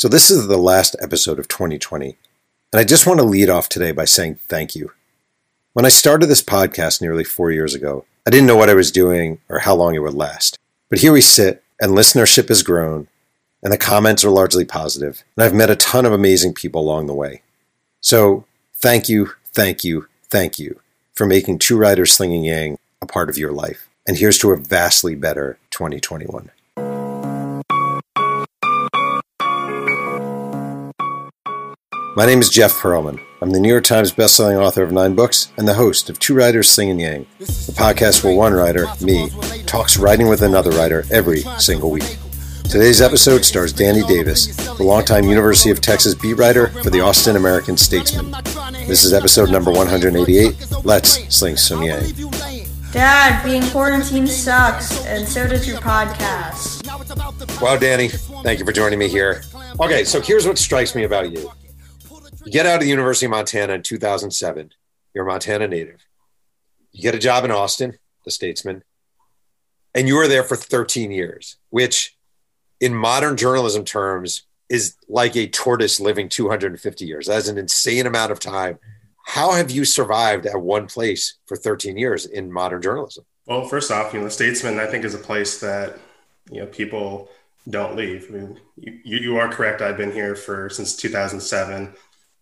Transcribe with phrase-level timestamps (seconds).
[0.00, 2.16] So, this is the last episode of 2020,
[2.72, 4.92] and I just want to lead off today by saying thank you.
[5.74, 8.90] When I started this podcast nearly four years ago, I didn't know what I was
[8.90, 10.58] doing or how long it would last.
[10.88, 13.08] But here we sit, and listenership has grown,
[13.62, 17.06] and the comments are largely positive, and I've met a ton of amazing people along
[17.06, 17.42] the way.
[18.00, 18.46] So,
[18.76, 20.80] thank you, thank you, thank you
[21.12, 23.86] for making Two Writers Slinging Yang a part of your life.
[24.08, 26.50] And here's to a vastly better 2021.
[32.16, 33.24] My name is Jeff Pearlman.
[33.40, 36.34] I'm the New York Times bestselling author of nine books and the host of Two
[36.34, 39.30] Writers Slinging Yang, the podcast where one writer, me,
[39.64, 42.18] talks writing with another writer every single week.
[42.64, 47.36] Today's episode stars Danny Davis, the longtime University of Texas beat writer for the Austin
[47.36, 48.32] American Statesman.
[48.88, 50.84] This is episode number 188.
[50.84, 52.12] Let's sling some yang.
[52.90, 56.84] Dad, being quarantined sucks, and so does your podcast.
[57.60, 59.44] Well, Danny, thank you for joining me here.
[59.78, 61.50] Okay, so here's what strikes me about you.
[62.44, 64.72] You get out of the University of Montana in 2007.
[65.14, 66.06] You're a Montana native.
[66.92, 68.82] You get a job in Austin, the statesman,
[69.94, 72.16] and you were there for 13 years, which
[72.80, 77.26] in modern journalism terms is like a tortoise living 250 years.
[77.26, 78.78] That's an insane amount of time.
[79.26, 83.24] How have you survived at one place for 13 years in modern journalism?
[83.46, 85.98] Well, first off, you know, the Statesman, I think, is a place that
[86.50, 87.28] you know people
[87.68, 88.26] don't leave.
[88.30, 89.82] I mean, you, you are correct.
[89.82, 91.92] I've been here for since 2007.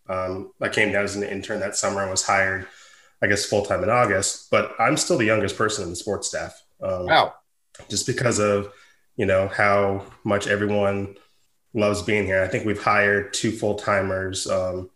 [0.09, 2.67] Um, I came down as an intern that summer and was hired,
[3.21, 4.49] I guess, full time in August.
[4.51, 6.61] But I'm still the youngest person in the sports staff.
[6.81, 7.33] Um, wow!
[7.89, 8.73] Just because of
[9.15, 11.15] you know how much everyone
[11.73, 12.41] loves being here.
[12.41, 14.89] I think we've hired two full timers um,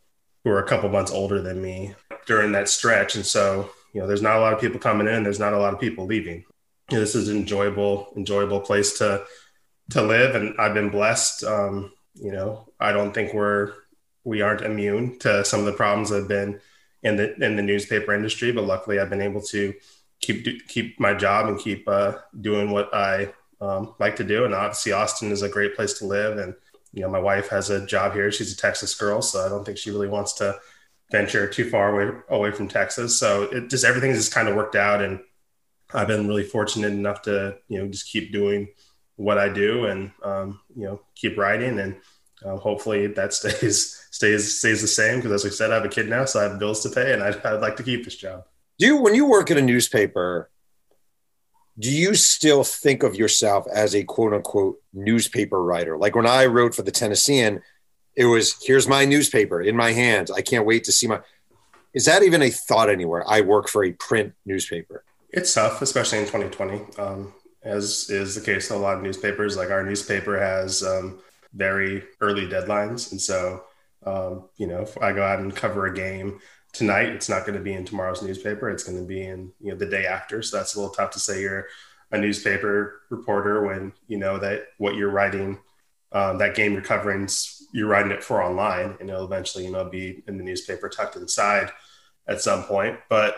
[0.44, 1.94] who are a couple months older than me
[2.26, 5.24] during that stretch, and so you know, there's not a lot of people coming in.
[5.24, 6.44] There's not a lot of people leaving.
[6.90, 9.26] You know, this is an enjoyable, enjoyable place to
[9.92, 11.44] to live, and I've been blessed.
[11.44, 13.74] Um, you know, I don't think we're
[14.24, 16.60] we aren't immune to some of the problems that have been
[17.04, 19.74] in the in the newspaper industry, but luckily I've been able to
[20.22, 24.46] keep keep my job and keep uh, doing what I um, like to do.
[24.46, 26.38] And obviously, Austin is a great place to live.
[26.38, 26.56] And
[26.94, 28.32] you know, my wife has a job here.
[28.32, 30.60] She's a Texas girl, so I don't think she really wants to
[31.12, 33.20] venture too far away away from Texas.
[33.20, 35.20] So it just everything just kind of worked out, and
[35.94, 38.70] I've been really fortunate enough to you know just keep doing
[39.16, 41.96] what I do and um, you know keep writing and
[42.44, 45.90] uh, hopefully that stays stays stays the same because as I said, I have a
[45.90, 48.16] kid now, so I have bills to pay, and I'd, I'd like to keep this
[48.16, 48.46] job.
[48.80, 50.50] Do you, when you work at a newspaper,
[51.78, 55.98] do you still think of yourself as a quote unquote newspaper writer?
[55.98, 57.62] Like when I wrote for the Tennessean,
[58.16, 60.32] it was here's my newspaper in my hands.
[60.32, 61.20] I can't wait to see my.
[61.94, 63.24] Is that even a thought anywhere?
[63.28, 65.04] I work for a print newspaper.
[65.30, 69.58] It's tough, especially in 2020, um, as is the case in a lot of newspapers.
[69.58, 71.20] Like our newspaper has um,
[71.54, 73.12] very early deadlines.
[73.12, 73.64] And so,
[74.06, 76.40] um, you know, if I go out and cover a game
[76.72, 78.70] tonight, it's not going to be in tomorrow's newspaper.
[78.70, 80.42] It's going to be in, you know, the day after.
[80.42, 81.68] So that's a little tough to say you're
[82.12, 85.60] a newspaper reporter when you know that what you're writing,
[86.12, 87.28] um, that game you're covering,
[87.74, 91.16] you're writing it for online and it'll eventually, you know, be in the newspaper tucked
[91.16, 91.72] inside
[92.28, 93.00] at some point.
[93.10, 93.36] But,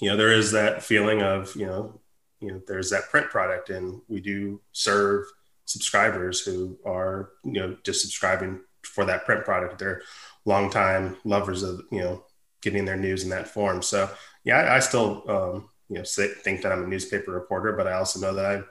[0.00, 2.00] you know, there is that feeling of, you know,
[2.40, 5.24] you know, there's that print product and we do serve
[5.68, 9.78] subscribers who are you know just subscribing for that print product.
[9.78, 10.02] They're
[10.44, 12.24] longtime lovers of you know
[12.62, 13.82] getting their news in that form.
[13.82, 14.10] So
[14.44, 17.86] yeah, I, I still um, you know say, think that I'm a newspaper reporter, but
[17.86, 18.62] I also know that I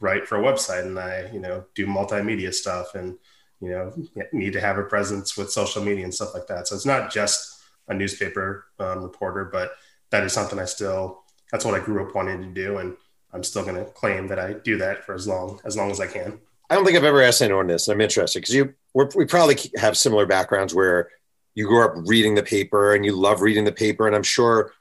[0.00, 3.18] write for a website and I you know do multimedia stuff and
[3.60, 3.92] you know
[4.32, 6.68] need to have a presence with social media and stuff like that.
[6.68, 9.72] So it's not just a newspaper um, reporter, but
[10.10, 12.96] that is something I still that's what I grew up wanting to do and
[13.32, 16.00] I'm still going to claim that I do that for as long as long as
[16.00, 16.40] I can.
[16.68, 17.88] I don't think I've ever asked anyone this.
[17.88, 21.10] I'm interested because you we probably have similar backgrounds where
[21.54, 24.06] you grew up reading the paper and you love reading the paper.
[24.06, 24.72] And I'm sure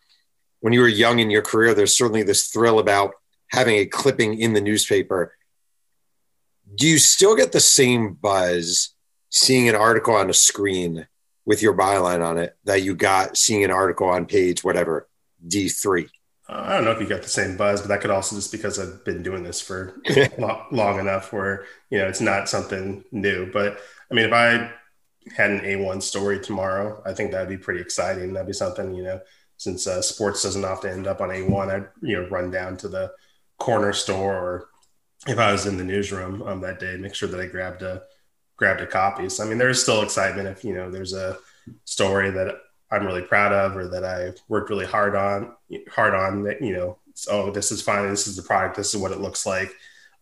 [0.61, 3.13] when you were young in your career, there's certainly this thrill about
[3.49, 5.33] having a clipping in the newspaper.
[6.73, 8.95] Do you still get the same buzz
[9.29, 11.07] seeing an article on a screen
[11.45, 15.07] with your byline on it that you got seeing an article on page whatever
[15.47, 16.05] D3?
[16.05, 16.07] Uh,
[16.47, 18.77] I don't know if you got the same buzz, but that could also just because
[18.77, 19.99] I've been doing this for
[20.71, 23.51] long enough where, you know, it's not something new.
[23.51, 23.79] But
[24.11, 24.71] I mean, if I
[25.35, 28.33] had an A1 story tomorrow, I think that'd be pretty exciting.
[28.33, 29.21] That'd be something, you know,
[29.57, 32.89] since uh, sports doesn't often end up on A1, I'd, you know, run down to
[32.89, 33.11] the
[33.57, 34.67] corner store or
[35.27, 38.03] if I was in the newsroom um, that day, make sure that I grabbed a,
[38.57, 39.29] grabbed a copy.
[39.29, 41.39] So, I mean, there's still excitement if, you know, there's a
[41.85, 42.55] story that
[42.95, 45.55] I'm really proud of or that I worked really hard on
[45.89, 49.01] hard on that you know so this is fine this is the product this is
[49.01, 49.71] what it looks like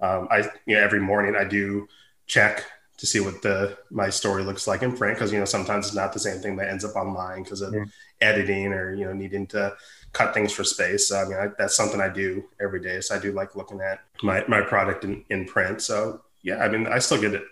[0.02, 1.88] um, I you know every morning I do
[2.28, 2.66] check
[2.98, 5.96] to see what the my story looks like in print because you know sometimes it's
[5.96, 7.86] not the same thing that ends up online because of yeah.
[8.22, 9.76] editing or you know needing to
[10.14, 11.08] cut things for space.
[11.08, 13.02] So, I mean, I, that's something I do every day.
[13.02, 15.82] So I do like looking at my my product in, in print.
[15.82, 17.44] So yeah, I mean, I still get it.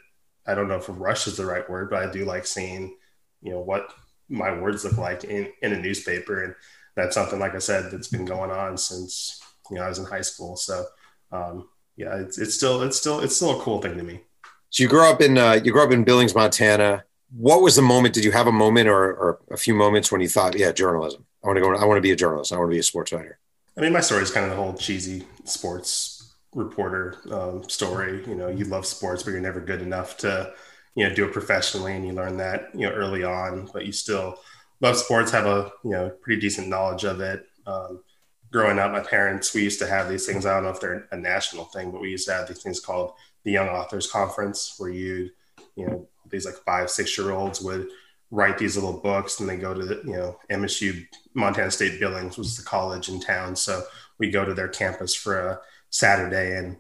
[0.47, 2.95] I don't know if rush is the right word, but I do like seeing
[3.41, 3.93] you know what
[4.31, 6.55] my words look like in in a newspaper, and
[6.95, 10.05] that's something like I said that's been going on since you know I was in
[10.05, 10.55] high school.
[10.55, 10.85] So
[11.31, 11.67] um,
[11.97, 14.21] yeah, it's, it's still it's still it's still a cool thing to me.
[14.69, 17.03] So you grew up in uh, you grew up in Billings, Montana.
[17.37, 18.13] What was the moment?
[18.13, 21.25] Did you have a moment or, or a few moments when you thought, yeah, journalism?
[21.43, 21.75] I want to go.
[21.75, 22.51] I want to be a journalist.
[22.51, 23.39] I want to be a sports writer.
[23.77, 28.23] I mean, my story is kind of the whole cheesy sports reporter um, story.
[28.27, 30.53] You know, you love sports, but you're never good enough to,
[30.95, 33.69] you know, do it professionally, and you learn that you know early on.
[33.71, 34.39] But you still
[34.79, 37.45] love sports, have a you know pretty decent knowledge of it.
[37.65, 38.03] Um,
[38.51, 40.45] growing up, my parents we used to have these things.
[40.45, 42.79] I don't know if they're a national thing, but we used to have these things
[42.79, 45.29] called the Young Authors Conference, where you,
[45.75, 47.87] you know, these like five, six year olds would
[48.29, 52.37] write these little books and they go to the, you know, MSU, Montana State Billings
[52.37, 53.55] was the college in town.
[53.55, 53.83] So
[54.17, 55.59] we go to their campus for a
[55.89, 56.77] Saturday and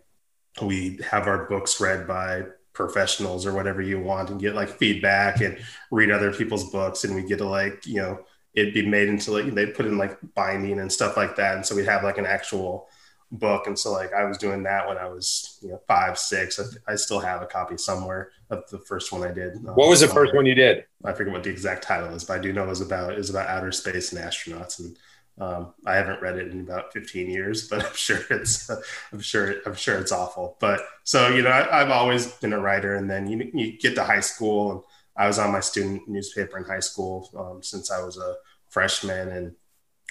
[0.61, 5.41] we have our books read by professionals or whatever you want and get like feedback
[5.41, 5.59] and
[5.91, 7.03] read other people's books.
[7.03, 8.19] And we get to like, you know,
[8.53, 11.55] it'd be made into like, they put in like binding and stuff like that.
[11.55, 12.87] And so we'd have like an actual,
[13.31, 13.67] book.
[13.67, 16.59] And so like I was doing that when I was, you know, five, six.
[16.59, 19.55] I, I still have a copy somewhere of the first one I did.
[19.55, 20.85] Um, what was the first one you did?
[21.05, 23.17] I forget what the exact title is, but I do know it was about, it
[23.17, 24.79] was about outer space and astronauts.
[24.79, 24.97] And
[25.41, 28.69] um, I haven't read it in about 15 years, but I'm sure it's,
[29.11, 30.55] I'm sure, I'm sure it's awful.
[30.59, 33.95] But so, you know, I, have always been a writer and then you, you get
[33.95, 34.81] to high school and
[35.17, 38.35] I was on my student newspaper in high school um, since I was a
[38.69, 39.55] freshman and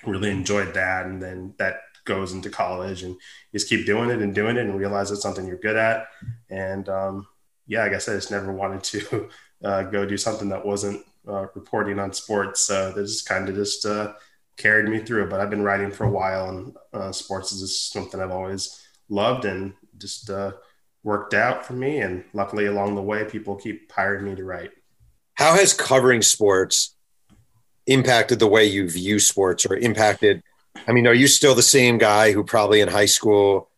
[0.05, 1.07] really enjoyed that.
[1.07, 3.17] And then that goes into college and
[3.53, 6.09] just keep doing it and doing it and realize it's something you're good at.
[6.49, 7.29] And um,
[7.69, 9.29] yeah, I guess I just never wanted to
[9.65, 12.63] uh, go do something that wasn't uh, reporting on sports.
[12.63, 14.15] So that just kind of just uh,
[14.61, 15.29] carried me through.
[15.29, 18.81] But I've been writing for a while, and uh, sports is just something I've always
[19.09, 20.53] loved and just uh,
[21.03, 21.99] worked out for me.
[21.99, 24.71] And luckily, along the way, people keep hiring me to write.
[25.35, 26.97] How has covering sports
[27.87, 30.43] impacted the way you view sports or impacted
[30.87, 33.71] I mean, are you still the same guy who probably in high school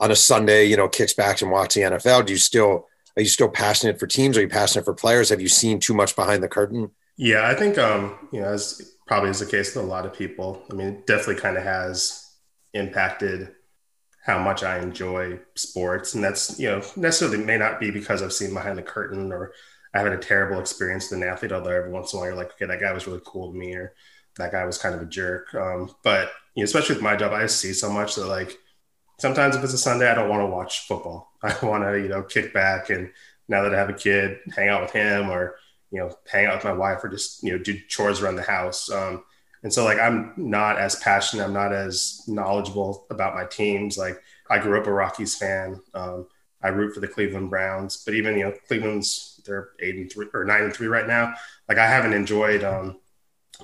[0.00, 2.26] on a Sunday, you know, kicks back and watches the NFL?
[2.26, 2.86] Do you still
[3.16, 4.36] are you still passionate for teams?
[4.36, 5.28] Are you passionate for players?
[5.30, 6.90] Have you seen too much behind the curtain?
[7.16, 10.12] Yeah, I think um, you know, as probably is the case with a lot of
[10.12, 10.62] people.
[10.70, 12.30] I mean, it definitely kind of has
[12.74, 13.54] impacted
[14.24, 16.14] how much I enjoy sports.
[16.14, 19.52] And that's, you know, necessarily may not be because I've seen behind the curtain or
[19.94, 22.36] I had a terrible experience with an athlete, although every once in a while you're
[22.36, 23.94] like, okay, that guy was really cool to me or
[24.36, 25.54] that guy was kind of a jerk.
[25.54, 28.58] Um, but you know, especially with my job, I see so much that like
[29.18, 31.32] sometimes if it's a Sunday, I don't want to watch football.
[31.42, 33.10] I want to, you know, kick back and
[33.48, 35.56] now that I have a kid, hang out with him or,
[35.90, 38.42] you know, hang out with my wife or just, you know, do chores around the
[38.42, 38.90] house.
[38.90, 39.24] Um,
[39.62, 43.98] and so like I'm not as passionate, I'm not as knowledgeable about my teams.
[43.98, 45.80] Like I grew up a Rockies fan.
[45.94, 46.26] Um,
[46.62, 50.26] I root for the Cleveland Browns, but even you know Cleveland's they're eight and three
[50.34, 51.34] or nine and three right now.
[51.68, 52.98] Like I haven't enjoyed um,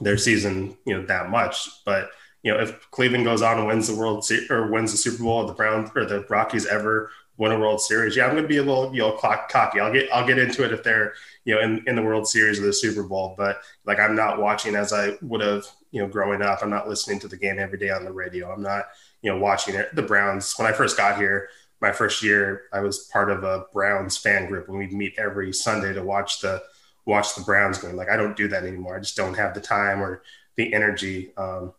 [0.00, 1.68] their season, you know, that much.
[1.84, 2.10] But
[2.42, 5.22] you know, if Cleveland goes on and wins the World Se- or wins the Super
[5.22, 8.48] Bowl, the Browns or the Rockies ever win a World Series, yeah, I'm going to
[8.48, 9.80] be a little you know cocky.
[9.80, 12.58] I'll get I'll get into it if they're you know in, in the World Series
[12.58, 13.34] or the Super Bowl.
[13.36, 16.60] But like I'm not watching as I would have you know growing up.
[16.62, 18.52] I'm not listening to the game every day on the radio.
[18.52, 18.86] I'm not
[19.22, 19.94] you know watching it.
[19.94, 21.48] The Browns when I first got here.
[21.80, 25.52] My first year, I was part of a Browns fan group, and we'd meet every
[25.52, 26.62] Sunday to watch the
[27.04, 27.96] watch the Browns going.
[27.96, 28.96] Like I don't do that anymore.
[28.96, 30.22] I just don't have the time or
[30.56, 31.74] the energy um,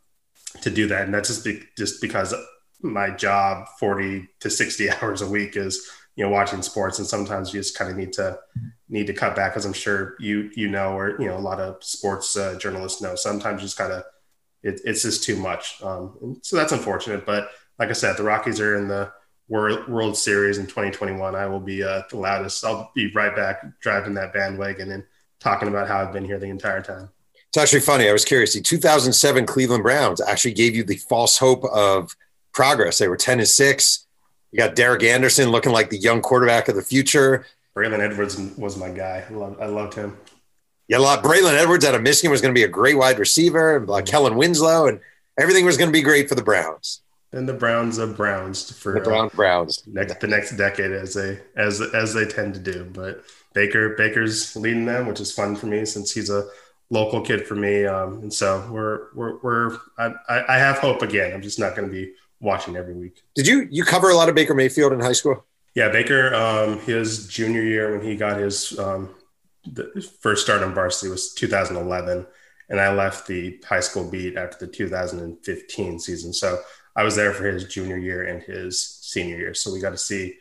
[0.62, 2.34] to do that, and that's just be, just because
[2.82, 7.54] my job, forty to sixty hours a week, is you know watching sports, and sometimes
[7.54, 8.40] you just kind of need to
[8.90, 11.60] need to cut back, as I'm sure you you know, or you know a lot
[11.60, 13.16] of sports uh, journalists know.
[13.16, 14.04] Sometimes just kind of
[14.64, 17.26] it, it's just too much, um, so that's unfortunate.
[17.26, 19.12] But like I said, the Rockies are in the
[19.48, 21.36] World, World Series in 2021.
[21.36, 22.64] I will be uh, the loudest.
[22.64, 25.04] I'll be right back driving that bandwagon and
[25.40, 27.10] talking about how I've been here the entire time.
[27.50, 28.10] It's actually funny.
[28.10, 28.54] I was curious.
[28.54, 32.16] The 2007 Cleveland Browns actually gave you the false hope of
[32.54, 32.98] progress.
[32.98, 34.05] They were 10 and 6.
[34.56, 37.46] You got Derek Anderson looking like the young quarterback of the future.
[37.76, 39.26] Braylon Edwards was my guy.
[39.30, 40.16] I loved, I loved him.
[40.88, 41.22] Yeah, a lot.
[41.26, 44.06] Braylon Edwards out of Michigan was going to be a great wide receiver, and like
[44.06, 45.02] Kellen Winslow, and
[45.38, 47.02] everything was going to be great for the Browns.
[47.34, 51.38] And the Browns of Browns for the Brown Browns next the next decade as they
[51.58, 52.86] as as they tend to do.
[52.86, 56.48] But Baker Baker's leading them, which is fun for me since he's a
[56.90, 57.86] local kid for me.
[57.86, 60.14] Um, and so we're we're we're I,
[60.48, 61.34] I have hope again.
[61.34, 62.14] I'm just not going to be
[62.46, 63.22] watching every week.
[63.36, 65.46] Did you you cover a lot of Baker Mayfield in high school?
[65.74, 69.14] Yeah, Baker, um, his junior year when he got his um,
[70.22, 72.26] first start on varsity was 2011,
[72.70, 76.32] and I left the high school beat after the 2015 season.
[76.32, 76.60] So
[76.96, 79.54] I was there for his junior year and his senior year.
[79.54, 80.38] So we got to see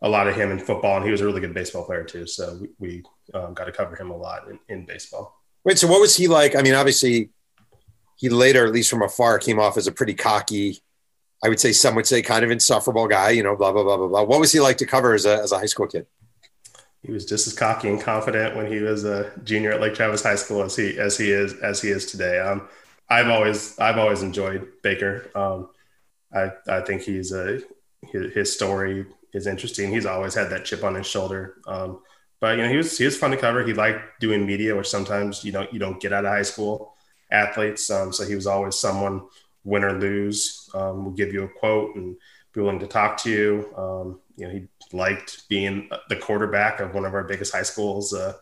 [0.00, 2.26] a lot of him in football, and he was a really good baseball player too.
[2.26, 3.02] So we, we
[3.34, 5.42] um, got to cover him a lot in, in baseball.
[5.64, 6.56] Wait, so what was he like?
[6.56, 7.30] I mean, obviously,
[8.16, 10.80] he later, at least from afar, came off as a pretty cocky,
[11.44, 13.96] I would say some would say kind of insufferable guy, you know, blah, blah, blah,
[13.96, 14.22] blah, blah.
[14.22, 16.06] What was he like to cover as a, as a high school kid?
[17.02, 20.22] He was just as cocky and confident when he was a junior at Lake Travis
[20.22, 22.40] High School as he, as he is, as he is today.
[22.40, 22.68] Um,
[23.08, 25.30] I've always, I've always enjoyed Baker.
[25.34, 25.70] Um,
[26.34, 27.60] I, I think he's a,
[28.02, 29.92] his, his, story is interesting.
[29.92, 31.56] He's always had that chip on his shoulder.
[31.66, 32.00] Um,
[32.40, 33.64] but you know, he was, he was fun to cover.
[33.64, 36.94] He liked doing media, which sometimes you don't, you don't get out of high school
[37.30, 37.88] athletes.
[37.90, 39.22] Um, so he was always someone
[39.64, 42.16] win or lose, um, will give you a quote and
[42.52, 43.72] be willing to talk to you.
[43.76, 48.14] Um, you know, he liked being the quarterback of one of our biggest high schools
[48.14, 48.34] uh,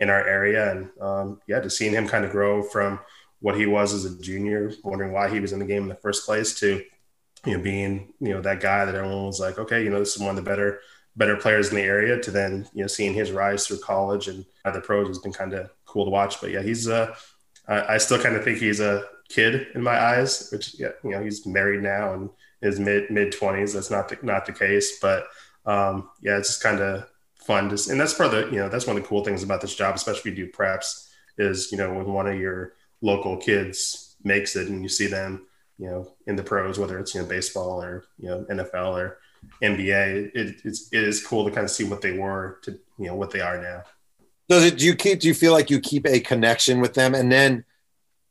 [0.00, 2.98] in our area, and um, yeah, just seeing him kind of grow from
[3.40, 5.94] what he was as a junior, wondering why he was in the game in the
[5.96, 6.82] first place, to
[7.46, 10.16] you know being you know that guy that everyone was like, okay, you know, this
[10.16, 10.80] is one of the better
[11.16, 12.20] better players in the area.
[12.20, 15.52] To then you know seeing his rise through college and the pros has been kind
[15.52, 16.40] of cool to watch.
[16.40, 17.14] But yeah, he's uh,
[17.68, 21.10] I, I still kind of think he's a kid in my eyes, which yeah, you
[21.10, 23.72] know he's married now and his mid mid twenties.
[23.72, 25.26] That's not the, not the case, but
[25.66, 27.68] um, yeah, it's just kind of fun.
[27.68, 29.60] To, and that's part of the you know that's one of the cool things about
[29.60, 33.36] this job, especially if you do preps, is you know when one of your local
[33.36, 35.46] kids makes it and you see them
[35.78, 39.18] you know in the pros, whether it's you know baseball or you know NFL or
[39.62, 43.06] NBA, it, it's it is cool to kind of see what they were to you
[43.06, 43.82] know what they are now.
[44.48, 44.78] Does it?
[44.78, 45.20] do you keep?
[45.20, 47.64] Do you feel like you keep a connection with them, and then?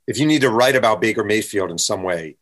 [0.07, 2.37] If you need to write about Baker Mayfield in some way,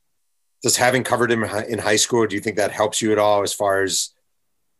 [0.63, 3.41] does having covered him in high school, do you think that helps you at all
[3.41, 4.13] as far as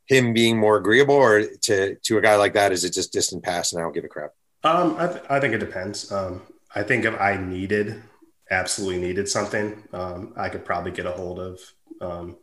[0.06, 3.44] him being more agreeable, or to to a guy like that, is it just distant
[3.44, 4.32] past and I don't give a crap?
[4.64, 6.12] Um, I, th- I think it depends.
[6.12, 6.42] Um,
[6.76, 8.04] I think if I needed,
[8.50, 11.60] absolutely needed something, um, I could probably get a hold of
[12.00, 12.38] um,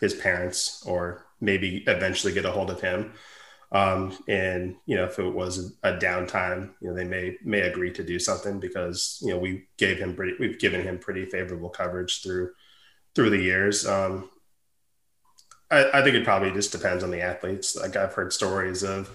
[0.00, 3.12] his parents, or maybe eventually get a hold of him.
[3.74, 7.92] Um, and you know, if it was a downtime, you know, they may may agree
[7.94, 11.70] to do something because you know we gave him pretty, we've given him pretty favorable
[11.70, 12.52] coverage through
[13.16, 13.84] through the years.
[13.84, 14.30] Um,
[15.72, 17.74] I, I, think it probably just depends on the athletes.
[17.74, 19.10] Like I've heard stories of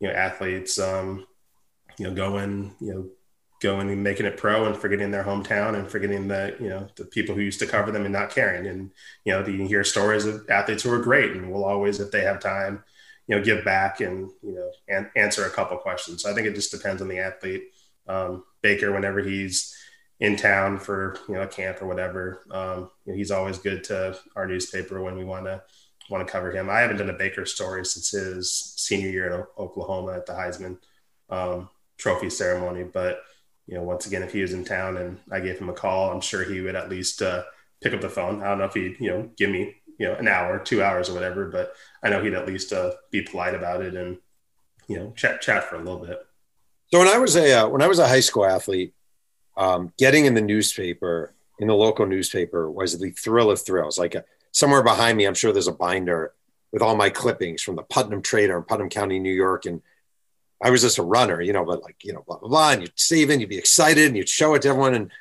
[0.00, 1.24] you know athletes, um,
[1.96, 3.08] you know, going you know
[3.60, 7.04] going and making it pro and forgetting their hometown and forgetting the you know the
[7.04, 8.66] people who used to cover them and not caring.
[8.66, 8.90] And
[9.24, 12.22] you know, you hear stories of athletes who are great and will always, if they
[12.22, 12.82] have time
[13.26, 16.22] you know give back and you know and answer a couple questions.
[16.22, 17.64] So I think it just depends on the athlete.
[18.06, 19.74] Um, Baker, whenever he's
[20.20, 23.84] in town for you know a camp or whatever, um, you know, he's always good
[23.84, 25.62] to our newspaper when we want to
[26.10, 26.68] want to cover him.
[26.68, 30.78] I haven't done a Baker story since his senior year at Oklahoma at the Heisman
[31.30, 33.22] um, Trophy ceremony, but
[33.66, 36.10] you know once again if he was in town and I gave him a call,
[36.10, 37.44] I'm sure he would at least uh,
[37.82, 38.42] pick up the phone.
[38.42, 41.08] I don't know if he'd you know give me you know an hour, two hours,
[41.08, 41.46] or whatever.
[41.46, 44.18] But I know he'd at least uh, be polite about it and
[44.88, 46.18] you know chat chat for a little bit.
[46.92, 48.94] So when I was a uh, when I was a high school athlete,
[49.56, 53.96] um, getting in the newspaper in the local newspaper was the thrill of thrills.
[53.96, 56.34] Like uh, somewhere behind me, I'm sure there's a binder
[56.72, 59.82] with all my clippings from the Putnam Trader in Putnam County, New York, and
[60.60, 62.82] I was just a runner, you know, but like you know, blah blah blah, and
[62.82, 64.94] you'd save it, you'd be excited, and you'd show it to everyone.
[64.94, 65.12] And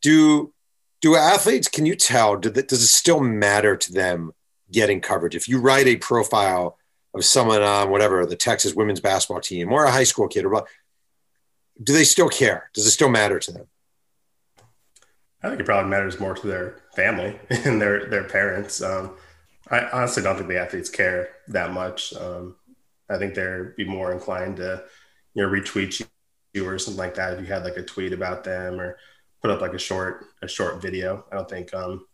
[0.00, 0.54] do
[1.00, 4.32] do athletes can you tell do that, does it still matter to them
[4.70, 5.34] getting coverage?
[5.34, 6.78] If you write a profile
[7.14, 10.50] of someone on whatever the texas women's basketball team or a high school kid or
[10.50, 10.66] what,
[11.82, 12.70] do they still care?
[12.74, 13.66] Does it still matter to them?
[15.42, 18.82] I think it probably matters more to their family and their their parents.
[18.82, 19.16] Um,
[19.70, 22.12] i honestly don't think the athletes care that much.
[22.14, 22.56] Um,
[23.08, 24.84] i think they'd be more inclined to
[25.34, 26.04] you know retweet
[26.54, 28.98] you or something like that if you had like a tweet about them or
[29.40, 31.24] put up like a short a short video.
[31.30, 32.06] I don't think um,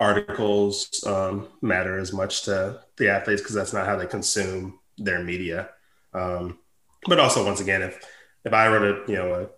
[0.00, 5.22] articles um, matter as much to the athletes because that's not how they consume their
[5.22, 5.70] media.
[6.14, 6.58] Um,
[7.06, 8.04] but also, once again, if
[8.44, 9.48] if I wrote a you know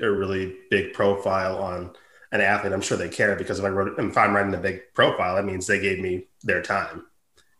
[0.00, 1.92] a, a really big profile on
[2.32, 4.80] an athlete, I'm sure they care because if I wrote if I'm writing a big
[4.94, 7.06] profile, that means they gave me their time.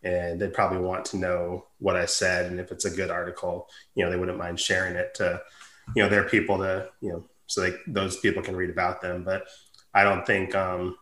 [0.03, 3.67] And they probably want to know what I said, and if it's a good article,
[3.95, 5.41] you know, they wouldn't mind sharing it to,
[5.95, 9.23] you know, their people to, you know, so like those people can read about them.
[9.23, 9.47] But
[9.93, 10.97] I don't think um,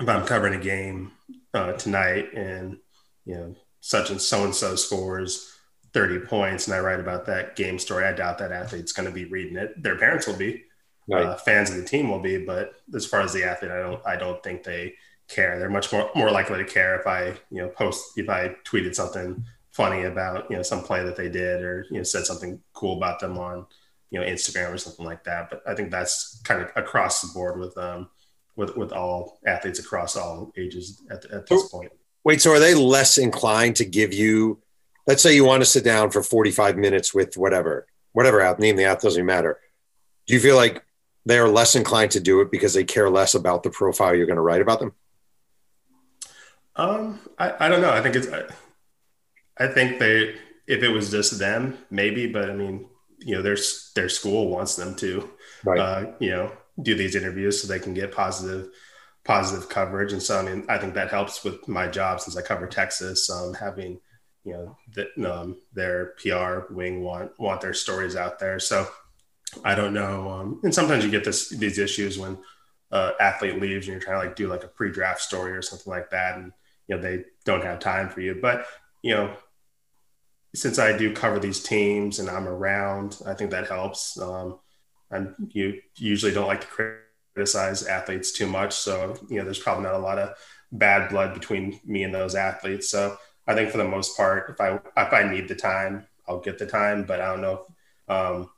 [0.00, 1.12] if I'm covering a game
[1.54, 2.78] uh, tonight and
[3.24, 5.52] you know such and so and so scores
[5.92, 9.14] 30 points and I write about that game story, I doubt that athlete's going to
[9.14, 9.82] be reading it.
[9.82, 10.64] Their parents will be,
[11.08, 11.26] right.
[11.26, 14.06] uh, fans of the team will be, but as far as the athlete, I don't
[14.06, 14.94] I don't think they
[15.28, 15.58] care.
[15.58, 18.94] They're much more more likely to care if I you know post if I tweeted
[18.94, 22.60] something funny about you know some play that they did or you know said something
[22.74, 23.66] cool about them on
[24.12, 25.50] you know Instagram or something like that.
[25.50, 28.10] But I think that's kind of across the board with um
[28.54, 31.90] with with all athletes across all ages at, at this point.
[32.22, 34.60] Wait, so are they less inclined to give you?
[35.06, 38.58] Let's say you want to sit down for forty five minutes with whatever whatever app
[38.58, 39.58] name the app doesn't matter.
[40.26, 40.84] Do you feel like
[41.24, 44.26] they are less inclined to do it because they care less about the profile you're
[44.26, 44.92] going to write about them?
[46.76, 47.90] Um, I, I don't know.
[47.90, 48.44] I think it's, I,
[49.58, 50.34] I think they,
[50.66, 52.86] if it was just them, maybe, but I mean,
[53.24, 53.56] you know, their,
[53.94, 55.30] their school wants them to,
[55.64, 55.78] right.
[55.78, 58.68] uh, you know, do these interviews so they can get positive,
[59.24, 60.12] positive coverage.
[60.12, 63.30] And so, I mean, I think that helps with my job since I cover Texas,
[63.30, 64.00] um, having,
[64.44, 68.58] you know, the, um, their PR wing want, want their stories out there.
[68.58, 68.88] So
[69.64, 70.28] I don't know.
[70.30, 72.38] Um, and sometimes you get this, these issues when,
[72.90, 75.90] uh, athlete leaves and you're trying to like do like a pre-draft story or something
[75.90, 76.36] like that.
[76.36, 76.52] And,
[76.86, 78.38] you know they don't have time for you.
[78.40, 78.66] But
[79.02, 79.34] you know,
[80.54, 84.18] since I do cover these teams and I'm around, I think that helps.
[84.20, 84.58] Um,
[85.10, 86.96] and you usually don't like to
[87.34, 90.36] criticize athletes too much, so you know there's probably not a lot of
[90.72, 92.88] bad blood between me and those athletes.
[92.88, 93.16] So
[93.46, 96.58] I think for the most part, if I if I need the time, I'll get
[96.58, 97.04] the time.
[97.04, 97.64] But I don't know
[98.08, 98.50] if, um,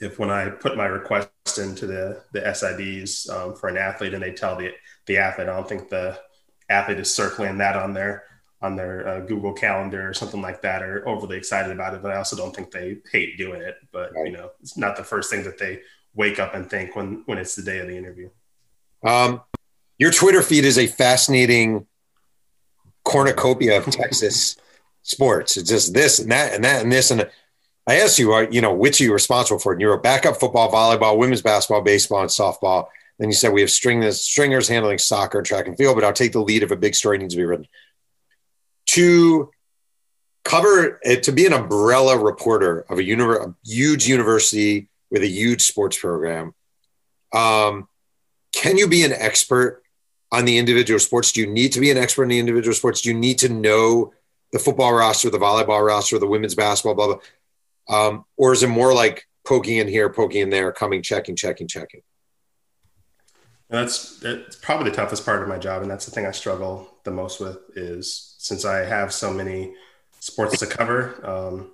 [0.00, 4.22] if when I put my request into the the SIDs um, for an athlete and
[4.22, 4.72] they tell the
[5.06, 6.18] the athlete, I don't think the
[6.68, 8.24] athlete is circling that on their
[8.60, 12.02] on their uh, Google Calendar or something like that, or overly excited about it.
[12.02, 13.76] But I also don't think they hate doing it.
[13.92, 14.26] But right.
[14.26, 15.80] you know, it's not the first thing that they
[16.14, 18.30] wake up and think when when it's the day of the interview.
[19.02, 19.42] Um,
[19.98, 21.86] your Twitter feed is a fascinating
[23.04, 24.56] cornucopia of Texas
[25.02, 25.56] sports.
[25.56, 27.28] It's just this and that and that and this and.
[27.86, 29.72] I asked you, you know, which are you responsible for?
[29.72, 32.88] And you were backup football, volleyball, women's basketball, baseball, and softball.
[33.18, 36.32] Then you said we have stringers, stringers handling soccer, track and field, but I'll take
[36.32, 37.66] the lead if a big story needs to be written.
[38.88, 39.50] To
[40.44, 45.28] cover it, to be an umbrella reporter of a, univer- a huge university with a
[45.28, 46.54] huge sports program,
[47.32, 47.88] um,
[48.52, 49.82] can you be an expert
[50.32, 51.32] on the individual sports?
[51.32, 53.02] Do you need to be an expert in the individual sports?
[53.02, 54.12] Do you need to know
[54.52, 57.18] the football roster, the volleyball roster, the women's basketball, blah, blah?
[57.88, 61.68] Um, or is it more like poking in here, poking in there, coming, checking, checking,
[61.68, 62.02] checking?
[63.70, 66.88] That's that's probably the toughest part of my job, and that's the thing I struggle
[67.04, 67.58] the most with.
[67.76, 69.74] Is since I have so many
[70.20, 71.72] sports to cover, um,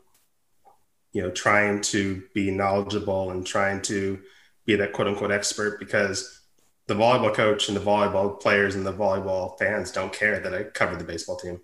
[1.13, 4.19] you know, trying to be knowledgeable and trying to
[4.67, 6.41] be that quote unquote expert because
[6.87, 10.65] the volleyball coach and the volleyball players and the volleyball fans don't care that I
[10.65, 11.61] cover the baseball team.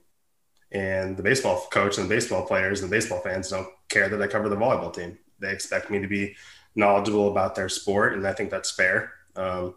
[0.71, 4.23] And the baseball coach and the baseball players and the baseball fans don't care that
[4.23, 5.19] I cover the volleyball team.
[5.41, 6.37] They expect me to be
[6.77, 9.13] knowledgeable about their sport, and I think that's fair.
[9.35, 9.75] Um,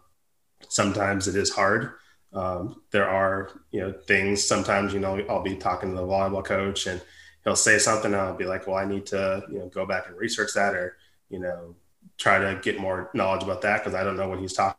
[0.68, 1.94] sometimes it is hard.
[2.34, 6.44] Um, there are, you know, things sometimes, you know, I'll be talking to the volleyball
[6.44, 7.00] coach and
[7.44, 10.08] he'll say something and I'll be like, well, I need to, you know, go back
[10.08, 10.96] and research that or,
[11.30, 11.76] you know,
[12.18, 14.76] try to get more knowledge about that because I don't know what he's talking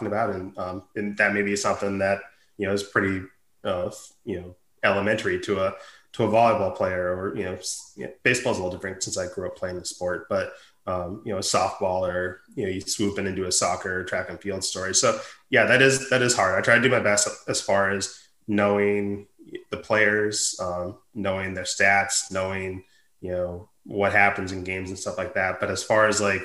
[0.00, 0.30] about.
[0.30, 2.20] And, um, and that may be something that,
[2.56, 3.22] you know, is pretty,
[3.64, 3.90] uh,
[4.24, 5.74] you know, elementary to a,
[6.12, 7.58] to a volleyball player or, you know,
[7.96, 10.54] you know baseball is a little different since I grew up playing the sport, but
[10.86, 14.04] um, you know, a softball or, you know, you swoop in and do a soccer
[14.04, 14.94] track and field story.
[14.94, 15.18] So
[15.50, 16.58] yeah, that is, that is hard.
[16.58, 19.26] I try to do my best as far as knowing
[19.70, 22.84] the players, um, knowing their stats, knowing,
[23.20, 25.60] you know, what happens in games and stuff like that.
[25.60, 26.42] But as far as like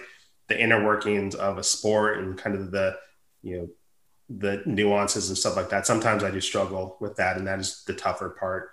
[0.48, 2.96] the inner workings of a sport and kind of the,
[3.42, 3.70] you know,
[4.30, 7.38] the nuances and stuff like that, sometimes I do struggle with that.
[7.38, 8.72] And that is the tougher part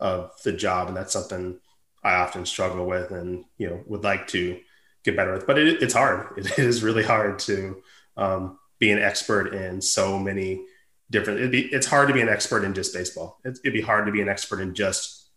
[0.00, 0.88] of the job.
[0.88, 1.60] And that's something
[2.02, 4.58] I often struggle with and, you know, would like to,
[5.04, 5.46] get better with.
[5.46, 6.26] But it, it's hard.
[6.36, 7.82] It is really hard to
[8.16, 10.64] um, be an expert in so many
[11.10, 11.52] different.
[11.52, 13.38] Be, it's hard to be an expert in just baseball.
[13.44, 15.28] It'd, it'd be hard to be an expert in just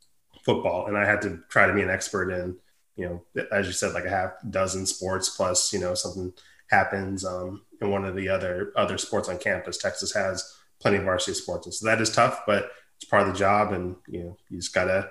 [0.44, 0.88] football.
[0.88, 2.56] And I had to try to be an expert in,
[2.96, 6.34] you know, as you said, like a half dozen sports plus, you know, something
[6.70, 9.78] happens um, in one of the other other sports on campus.
[9.78, 13.34] Texas has plenty of varsity sports, and so that is tough, but it's part of
[13.34, 13.74] the job.
[13.74, 15.10] And you know, you just gotta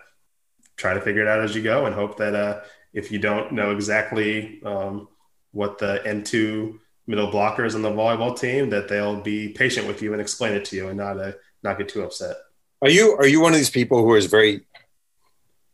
[0.76, 2.60] try to figure it out as you go and hope that uh,
[2.96, 5.06] if you don't know exactly um,
[5.52, 10.12] what the N2 middle blockers on the volleyball team, that they'll be patient with you
[10.12, 11.32] and explain it to you and not uh,
[11.62, 12.36] not get too upset.
[12.80, 14.66] Are you are you one of these people who is very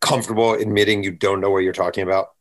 [0.01, 2.33] comfortable admitting you don't know what you're talking about?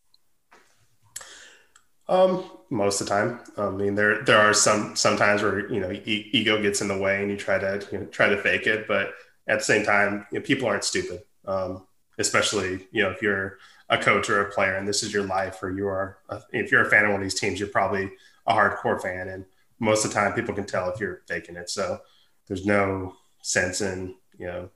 [2.09, 3.39] Um, most of the time.
[3.57, 6.97] I mean, there there are some sometimes where you know e- ego gets in the
[6.97, 9.13] way and you try to you know, try to fake it, but
[9.47, 11.21] at the same time, you know, people aren't stupid.
[11.45, 11.85] Um,
[12.21, 13.57] especially you know if you're
[13.89, 16.71] a coach or a player and this is your life or you are a, if
[16.71, 18.09] you're a fan of one of these teams you're probably
[18.47, 19.45] a hardcore fan and
[19.79, 21.99] most of the time people can tell if you're faking it so
[22.47, 24.69] there's no sense in you know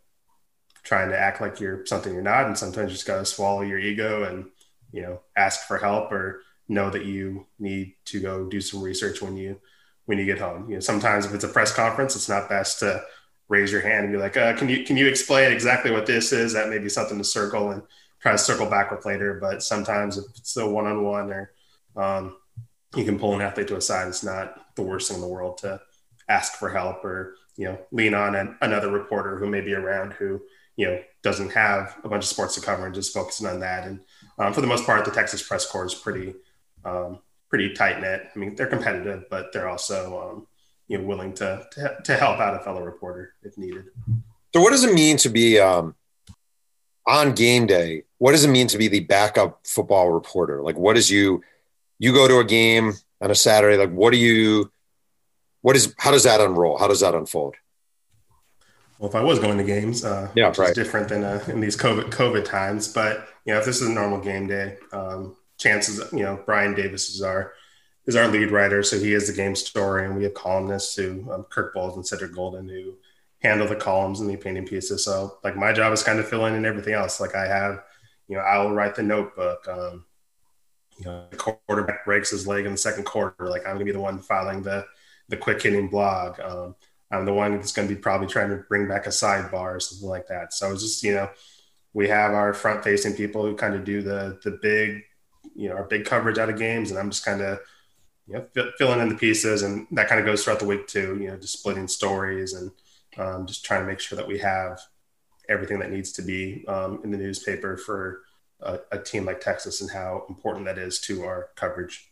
[0.85, 3.61] trying to act like you're something you're not, and sometimes you just got to swallow
[3.61, 4.45] your ego and
[4.91, 9.21] you know ask for help or know that you need to go do some research
[9.21, 9.59] when you
[10.05, 10.69] when you get home.
[10.69, 13.03] You know, sometimes if it's a press conference, it's not best to
[13.47, 16.31] raise your hand and be like, uh, "Can you can you explain exactly what this
[16.31, 17.81] is?" That may be something to circle and
[18.19, 19.35] try to circle back with later.
[19.39, 21.51] But sometimes if it's a one on one or
[21.95, 22.37] um,
[22.95, 25.27] you can pull an athlete to a side, it's not the worst thing in the
[25.27, 25.79] world to
[26.27, 30.13] ask for help or you know lean on an, another reporter who may be around
[30.13, 30.41] who
[30.75, 33.87] you know doesn't have a bunch of sports to cover and just focusing on that.
[33.87, 33.99] And
[34.37, 36.35] um, for the most part, the Texas press corps is pretty
[36.83, 38.27] um, pretty tight knit.
[38.35, 40.47] I mean, they're competitive, but they're also um,
[40.87, 43.85] you know willing to, to, to help out a fellow reporter if needed.
[44.53, 45.95] So, what does it mean to be um,
[47.07, 48.03] on game day?
[48.17, 50.61] What does it mean to be the backup football reporter?
[50.61, 51.43] Like, what is you
[51.99, 53.77] you go to a game on a Saturday?
[53.77, 54.71] Like, what do you
[55.61, 56.77] what is how does that unroll?
[56.77, 57.55] How does that unfold?
[58.99, 60.73] Well, if I was going to games, uh, yeah, right.
[60.73, 62.87] different than uh, in these COVID COVID times.
[62.87, 66.73] But you know, if this is a normal game day, um, chances you know Brian
[66.73, 67.53] Davis is our
[68.07, 71.31] is our lead writer, so he is the game story, and we have columnists who
[71.31, 72.95] um, Kirk Bohls and Cedric Golden who
[73.41, 75.05] handle the columns and the opinion pieces.
[75.05, 77.19] So like my job is kind of filling in everything else.
[77.19, 77.83] Like I have,
[78.27, 79.67] you know, I will write the notebook.
[79.67, 80.05] Um,
[80.97, 83.47] you know, the quarterback breaks his leg in the second quarter.
[83.47, 84.85] Like I'm gonna be the one filing the
[85.29, 86.39] the quick hitting blog.
[86.39, 86.75] Um,
[87.11, 90.07] I'm the one that's to be probably trying to bring back a sidebar or something
[90.07, 90.53] like that.
[90.53, 91.29] So it's just you know,
[91.93, 95.03] we have our front facing people who kind of do the the big,
[95.55, 97.59] you know, our big coverage out of games, and I'm just kind of
[98.27, 101.17] you know filling in the pieces, and that kind of goes throughout the week too.
[101.19, 102.71] You know, just splitting stories and
[103.17, 104.79] um, just trying to make sure that we have
[105.47, 108.21] everything that needs to be um, in the newspaper for
[108.61, 112.11] a, a team like Texas and how important that is to our coverage.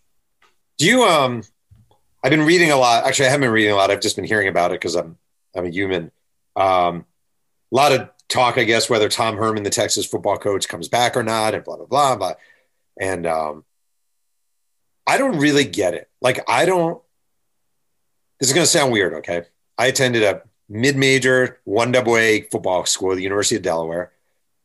[0.77, 1.43] Do you um
[2.23, 3.05] I've been reading a lot.
[3.05, 3.91] Actually, I haven't been reading a lot.
[3.91, 5.17] I've just been hearing about it because I'm
[5.55, 6.11] I'm a human.
[6.55, 7.05] Um,
[7.71, 11.17] a lot of talk, I guess, whether Tom Herman, the Texas football coach, comes back
[11.17, 12.15] or not, and blah blah blah.
[12.15, 12.33] blah.
[12.99, 13.65] And um,
[15.05, 16.09] I don't really get it.
[16.21, 17.01] Like, I don't.
[18.39, 19.43] This is going to sound weird, okay?
[19.77, 24.11] I attended a mid-major one double A football school the University of Delaware.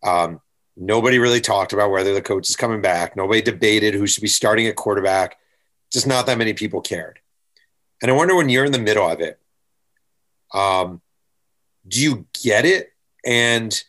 [0.02, 0.40] Um,
[0.76, 3.16] nobody really talked about whether the coach is coming back.
[3.16, 5.38] Nobody debated who should be starting at quarterback.
[5.92, 7.18] Just not that many people cared.
[8.00, 9.40] And I wonder when you're in the middle of it,
[10.54, 11.00] um,
[11.86, 12.92] do you get it?
[13.24, 13.82] And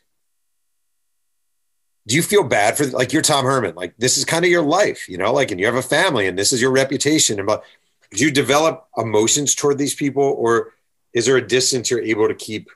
[2.10, 3.76] do you feel bad for like you're Tom Herman?
[3.76, 6.28] Like this is kind of your life, you know, like and you have a family
[6.28, 7.38] and this is your reputation.
[7.38, 7.64] And but
[8.12, 10.74] do you develop emotions toward these people, or
[11.14, 12.72] is there a distance you're able to keep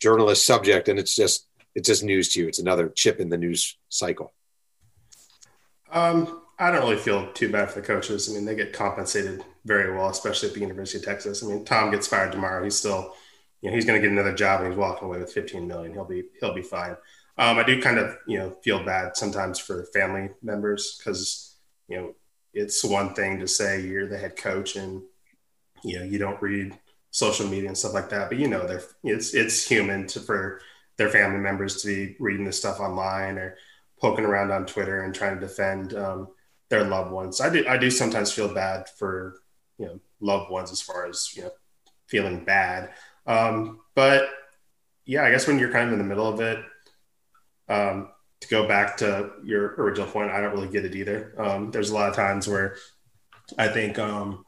[0.00, 2.48] journalist subject and it's just it's just news to you?
[2.48, 4.32] It's another chip in the news cycle.
[5.92, 8.30] Um, I don't really feel too bad for the coaches.
[8.30, 11.44] I mean, they get compensated very well, especially at the University of Texas.
[11.44, 12.64] I mean, Tom gets fired tomorrow.
[12.64, 13.14] He's still,
[13.60, 15.92] you know, he's going to get another job and he's walking away with 15 million.
[15.92, 16.96] He'll be, he'll be fine.
[17.38, 21.56] Um, I do kind of, you know, feel bad sometimes for family members because,
[21.88, 22.14] you know,
[22.52, 25.02] it's one thing to say you're the head coach and,
[25.84, 26.76] you know, you don't read
[27.10, 30.60] social media and stuff like that, but you know, they're, it's, it's human to, for
[30.96, 33.56] their family members to be reading this stuff online or
[34.00, 36.28] poking around on Twitter and trying to defend, um,
[36.68, 37.40] their loved ones.
[37.40, 39.40] I do I do sometimes feel bad for
[39.78, 41.50] you know loved ones as far as you know
[42.06, 42.90] feeling bad.
[43.26, 44.28] Um, but
[45.04, 46.58] yeah, I guess when you're kind of in the middle of it,
[47.68, 48.08] um,
[48.40, 51.34] to go back to your original point, I don't really get it either.
[51.38, 52.76] Um, there's a lot of times where
[53.58, 54.44] I think um,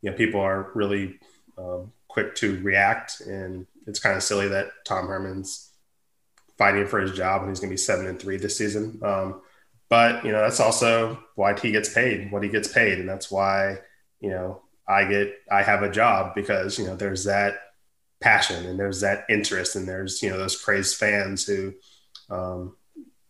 [0.00, 1.18] you know people are really
[1.58, 5.70] um, quick to react, and it's kind of silly that Tom Herman's
[6.58, 9.00] fighting for his job and he's going to be seven and three this season.
[9.02, 9.40] Um,
[9.92, 13.30] but you know that's also why he gets paid what he gets paid and that's
[13.30, 13.76] why
[14.20, 17.56] you know i get i have a job because you know there's that
[18.18, 21.74] passion and there's that interest and there's you know those crazed fans who
[22.32, 22.76] um,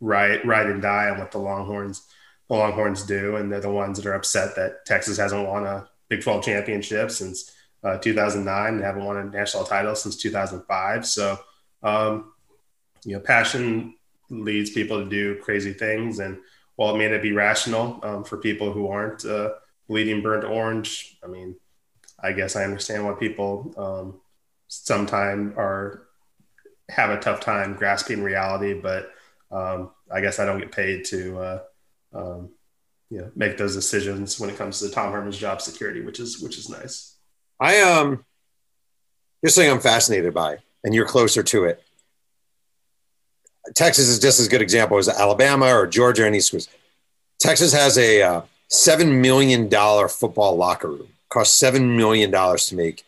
[0.01, 2.07] ride ride and die on what the longhorns
[2.49, 3.37] the longhorns do.
[3.37, 7.11] And they're the ones that are upset that texas hasn't won a big 12 championship
[7.11, 7.53] since
[7.85, 11.37] uh, 2009 and haven't won a national title since 2005 so
[11.83, 12.33] um,
[13.05, 13.95] you know passion
[14.33, 16.19] leads people to do crazy things.
[16.19, 16.39] And
[16.77, 19.51] while it may not be rational um, for people who aren't uh,
[19.89, 21.57] bleeding burnt orange, I mean,
[22.19, 24.21] I guess I understand why people um,
[24.69, 26.05] sometimes are
[26.93, 29.13] have a tough time grasping reality, but
[29.51, 31.63] um, I guess I don't get paid to uh,
[32.15, 32.51] um,
[33.11, 36.41] you know make those decisions when it comes to Tom Herman's job security, which is
[36.41, 37.17] which is nice.
[37.61, 38.25] I um,
[39.41, 41.83] here's something I'm fascinated by, and you're closer to it.
[43.75, 46.69] Texas is just as good example as Alabama or Georgia or any schools.
[47.39, 51.09] Texas has a uh, seven million dollar football locker room.
[51.29, 53.05] Costs seven million dollars to make.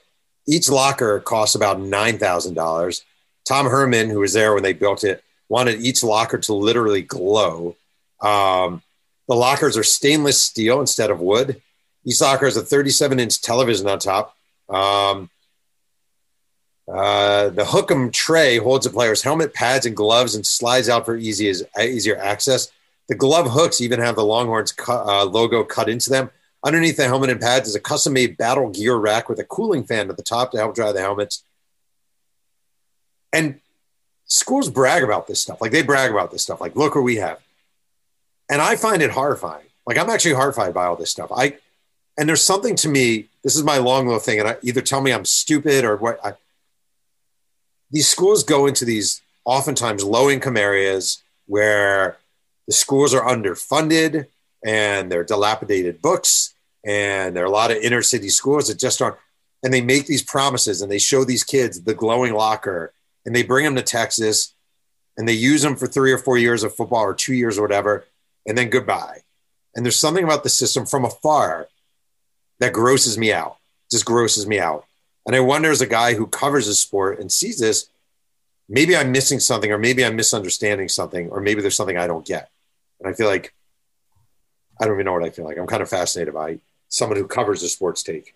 [0.46, 3.04] Each locker costs about nine thousand dollars,
[3.44, 7.76] Tom Herman, who was there when they built it, wanted each locker to literally glow.
[8.20, 8.82] Um,
[9.28, 11.60] the lockers are stainless steel instead of wood.
[12.04, 14.36] Each locker has a 37 inch television on top.
[14.68, 15.30] Um,
[16.86, 21.16] uh, the Hook'em tray holds the player's helmet, pads, and gloves and slides out for
[21.16, 22.70] easy easier access.
[23.08, 26.30] The glove hooks even have the Longhorns cu- uh, logo cut into them.
[26.62, 29.84] Underneath the helmet and pads is a custom made battle gear rack with a cooling
[29.84, 31.44] fan at the top to help dry the helmets.
[33.34, 33.60] And
[34.26, 35.60] schools brag about this stuff.
[35.60, 36.60] Like they brag about this stuff.
[36.60, 37.40] Like, look what we have.
[38.48, 39.66] And I find it horrifying.
[39.86, 41.30] Like I'm actually horrified by all this stuff.
[41.34, 41.56] I
[42.16, 43.26] and there's something to me.
[43.42, 46.24] This is my long little thing, and I either tell me I'm stupid or what.
[46.24, 46.34] I,
[47.90, 52.16] these schools go into these oftentimes low income areas where
[52.66, 54.26] the schools are underfunded
[54.64, 59.02] and they're dilapidated books and there are a lot of inner city schools that just
[59.02, 59.16] aren't
[59.62, 62.92] and they make these promises and they show these kids the glowing locker
[63.24, 64.54] and they bring them to texas
[65.16, 67.62] and they use them for three or four years of football or two years or
[67.62, 68.04] whatever
[68.46, 69.18] and then goodbye
[69.74, 71.68] and there's something about the system from afar
[72.58, 73.56] that grosses me out
[73.90, 74.84] just grosses me out
[75.26, 77.88] and i wonder as a guy who covers the sport and sees this
[78.68, 82.26] maybe i'm missing something or maybe i'm misunderstanding something or maybe there's something i don't
[82.26, 82.50] get
[83.00, 83.54] and i feel like
[84.80, 85.58] I don't even know what I feel like.
[85.58, 86.58] I'm kind of fascinated by
[86.88, 88.34] someone who covers the sports take.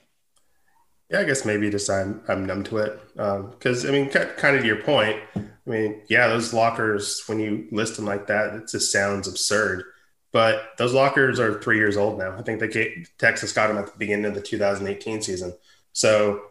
[1.11, 4.57] Yeah, I guess maybe just I'm I'm numb to it because um, I mean, kind
[4.57, 5.19] of to your point.
[5.37, 9.85] I mean, yeah, those lockers when you list them like that, it just sounds absurd.
[10.33, 12.37] But those lockers are three years old now.
[12.37, 15.55] I think they came, Texas got them at the beginning of the 2018 season.
[15.95, 16.43] So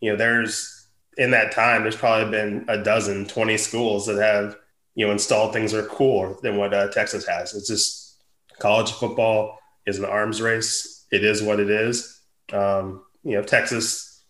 [0.00, 4.56] you know, there's in that time, there's probably been a dozen, 20 schools that have
[4.94, 7.54] you know installed things that are cooler than what uh, Texas has.
[7.54, 8.16] It's just
[8.58, 11.04] college football is an arms race.
[11.10, 12.20] It is what it is.
[12.52, 14.22] Um, you know, Texas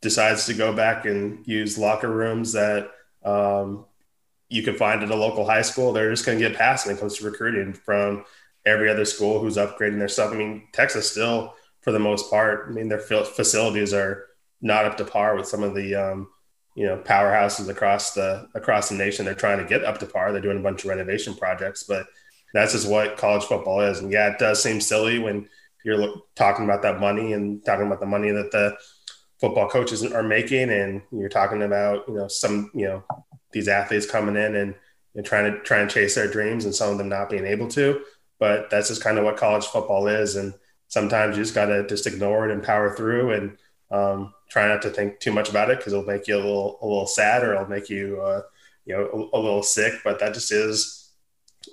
[0.00, 2.90] decides to go back and use locker rooms that
[3.24, 3.86] um,
[4.48, 5.92] you can find at a local high school.
[5.92, 8.24] They're just going to get past when it comes to recruiting from
[8.64, 10.32] every other school who's upgrading their stuff.
[10.32, 14.26] I mean, Texas still, for the most part, I mean, their facilities are
[14.60, 16.28] not up to par with some of the um,
[16.74, 19.24] you know powerhouses across the across the nation.
[19.24, 20.32] They're trying to get up to par.
[20.32, 22.06] They're doing a bunch of renovation projects, but
[22.52, 23.98] that's just what college football is.
[23.98, 25.48] And yeah, it does seem silly when
[25.84, 28.76] you're talking about that money and talking about the money that the
[29.40, 33.04] football coaches are making, and you're talking about you know some you know
[33.52, 34.74] these athletes coming in and,
[35.14, 37.68] and trying to try and chase their dreams, and some of them not being able
[37.68, 38.02] to.
[38.38, 40.54] But that's just kind of what college football is, and
[40.88, 43.58] sometimes you just got to just ignore it and power through and
[43.90, 46.78] um, try not to think too much about it because it'll make you a little
[46.82, 48.42] a little sad or it'll make you uh,
[48.86, 49.94] you know a, a, little sick.
[50.02, 51.03] But that just is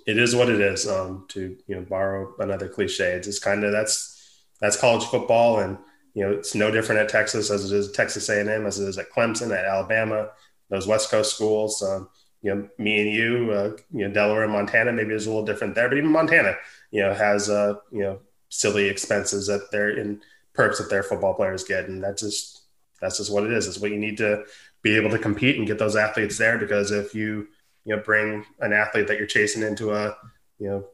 [0.05, 0.87] it is what it is.
[0.87, 5.59] Um, to you know, borrow another cliche, it's just kind of that's that's college football,
[5.59, 5.77] and
[6.13, 8.97] you know, it's no different at Texas as it is Texas A&M, as it is
[8.97, 10.29] at Clemson, at Alabama,
[10.69, 11.81] those West Coast schools.
[11.81, 12.09] Um,
[12.41, 15.45] you know, me and you, uh, you know, Delaware and Montana, maybe it's a little
[15.45, 16.55] different there, but even Montana,
[16.89, 20.21] you know, has uh, you know, silly expenses that they're in
[20.53, 22.63] perks that their football players get, and that's just
[22.99, 23.67] that's just what it is.
[23.67, 24.43] It's what you need to
[24.81, 27.47] be able to compete and get those athletes there because if you
[27.85, 30.15] you know bring an athlete that you're chasing into a
[30.59, 30.85] you know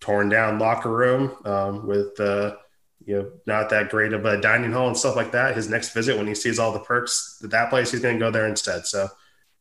[0.00, 2.56] torn down locker room um, with uh,
[3.04, 5.56] you know not that great of a dining hall and stuff like that.
[5.56, 8.24] His next visit when he sees all the perks at that place, he's going to
[8.24, 8.86] go there instead.
[8.86, 9.08] So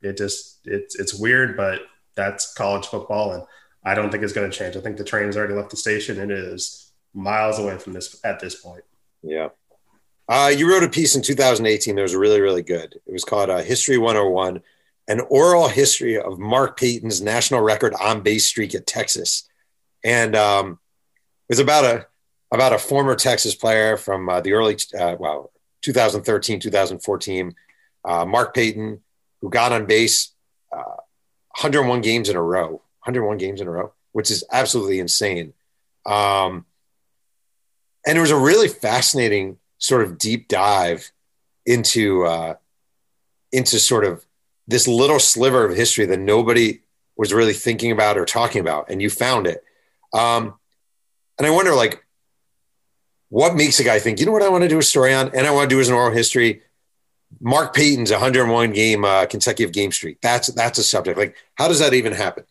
[0.01, 1.81] it just it's it's weird, but
[2.15, 3.43] that's college football, and
[3.83, 4.75] I don't think it's going to change.
[4.75, 6.19] I think the train has already left the station.
[6.19, 8.83] It is miles away from this at this point.
[9.21, 9.49] Yeah.
[10.27, 12.99] Uh, you wrote a piece in 2018 that was really, really good.
[13.07, 14.61] It was called uh, History 101
[15.09, 19.49] an oral history of Mark Payton's national record on base streak at Texas,
[20.03, 20.79] and um,
[21.49, 22.07] it was about a
[22.51, 27.55] about a former Texas player from uh, the early uh, well 2013 2014,
[28.05, 29.01] uh, Mark Payton,
[29.41, 30.31] who got on base
[30.69, 35.53] 101 uh, games in a row, 101 games in a row, which is absolutely insane.
[36.05, 36.65] Um,
[38.05, 41.11] and it was a really fascinating sort of deep dive
[41.65, 42.55] into uh,
[43.51, 44.25] into sort of
[44.69, 46.81] this little sliver of history that nobody
[47.17, 49.63] was really thinking about or talking about, and you found it.
[50.13, 50.53] Um,
[51.37, 52.05] and I wonder, like,
[53.29, 55.35] what makes a guy think, you know what, I want to do a story on,
[55.35, 56.61] and I want to do as an oral history.
[57.41, 60.21] Mark Payton's 101 game uh, consecutive game streak.
[60.21, 61.17] That's that's a subject.
[61.17, 62.43] Like, how does that even happen?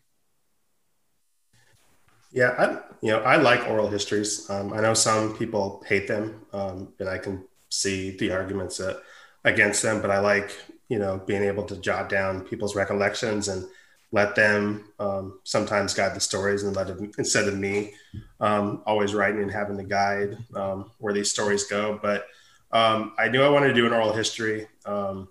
[2.33, 4.49] Yeah, I, you know, I like oral histories.
[4.51, 9.01] Um, I know some people hate them, um, and I can see the arguments uh,
[9.45, 10.01] against them.
[10.01, 10.53] But I like
[10.89, 13.67] you know, being able to jot down people's recollections and
[14.11, 17.93] let them um, sometimes guide the stories and let instead of me
[18.41, 21.99] um, always writing and having to guide um, where these stories go.
[22.01, 22.27] But
[22.73, 24.67] um, I knew I wanted to do an oral history.
[24.87, 25.29] Um,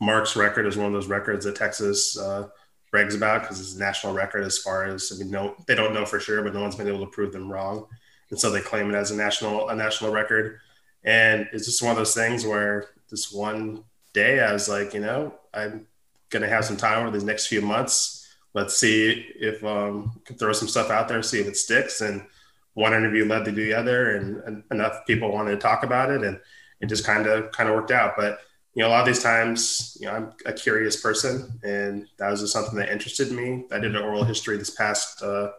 [0.00, 2.48] Mark's record is one of those records that Texas uh,
[2.90, 5.94] brags about because it's a national record as far as I mean, no, they don't
[5.94, 7.86] know for sure, but no one's been able to prove them wrong,
[8.30, 10.58] and so they claim it as a national a national record.
[11.04, 15.00] And it's just one of those things where this one day I was like, you
[15.00, 15.86] know, I'm
[16.30, 18.18] gonna have some time over these next few months.
[18.54, 22.00] Let's see if um, can throw some stuff out there, see if it sticks.
[22.00, 22.26] And
[22.74, 26.22] one interview led to the other, and, and enough people wanted to talk about it,
[26.22, 26.40] and
[26.80, 28.14] it just kind of kind of worked out.
[28.16, 28.40] But
[28.74, 32.30] you know, a lot of these times, you know, I'm a curious person, and that
[32.30, 33.66] was just something that interested me.
[33.70, 35.50] I did an oral history this past, uh,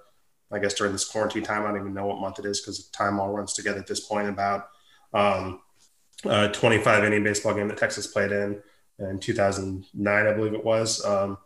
[0.52, 1.64] I guess, during this quarantine time.
[1.64, 4.00] I don't even know what month it is because time all runs together at this
[4.00, 4.30] point.
[4.30, 4.70] About
[5.14, 5.62] um,
[6.26, 8.62] a 25 inning baseball game that Texas played in
[9.00, 11.38] in 2009, I believe it was, um,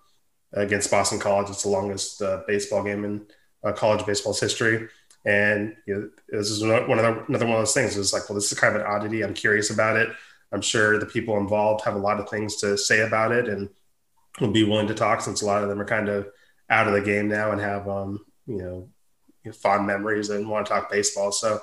[0.53, 1.49] against Boston College.
[1.49, 3.25] It's the longest uh, baseball game in
[3.63, 4.87] uh, college baseball's history.
[5.25, 7.97] And you know, this is one the, another one of those things.
[7.97, 9.23] It's like, well, this is kind of an oddity.
[9.23, 10.09] I'm curious about it.
[10.51, 13.69] I'm sure the people involved have a lot of things to say about it and
[14.39, 16.27] will be willing to talk since a lot of them are kind of
[16.69, 18.89] out of the game now and have, um, you know,
[19.53, 21.31] fond memories and want to talk baseball.
[21.31, 21.59] So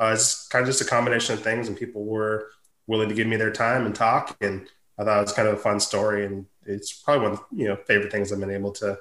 [0.00, 2.50] uh, it's kind of just a combination of things, and people were
[2.86, 4.36] willing to give me their time and talk.
[4.40, 4.68] And
[4.98, 7.68] I thought it was kind of a fun story, and it's probably one of you
[7.68, 8.98] know favorite things I've been able to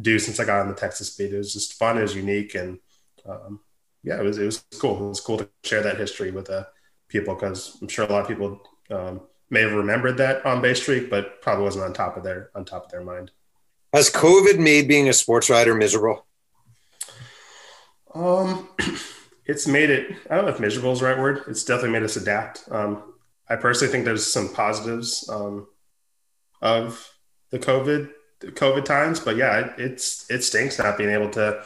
[0.00, 1.32] do since I got on the Texas beat.
[1.32, 2.78] It was just fun, it was unique, and
[3.26, 3.60] um,
[4.02, 5.06] yeah, it was it was cool.
[5.06, 6.64] It was cool to share that history with uh,
[7.08, 10.82] people because I'm sure a lot of people um, may have remembered that on base
[10.82, 13.30] streak, but probably wasn't on top of their on top of their mind.
[13.92, 16.26] Has COVID made being a sports writer miserable?
[18.14, 18.68] Um,
[19.46, 20.16] it's made it.
[20.30, 21.42] I don't know if miserable is the right word.
[21.48, 22.64] It's definitely made us adapt.
[22.70, 23.14] Um,
[23.48, 25.66] I personally think there's some positives um,
[26.62, 27.12] of
[27.50, 31.62] the COVID the COVID times, but yeah, it, it's it stinks not being able to.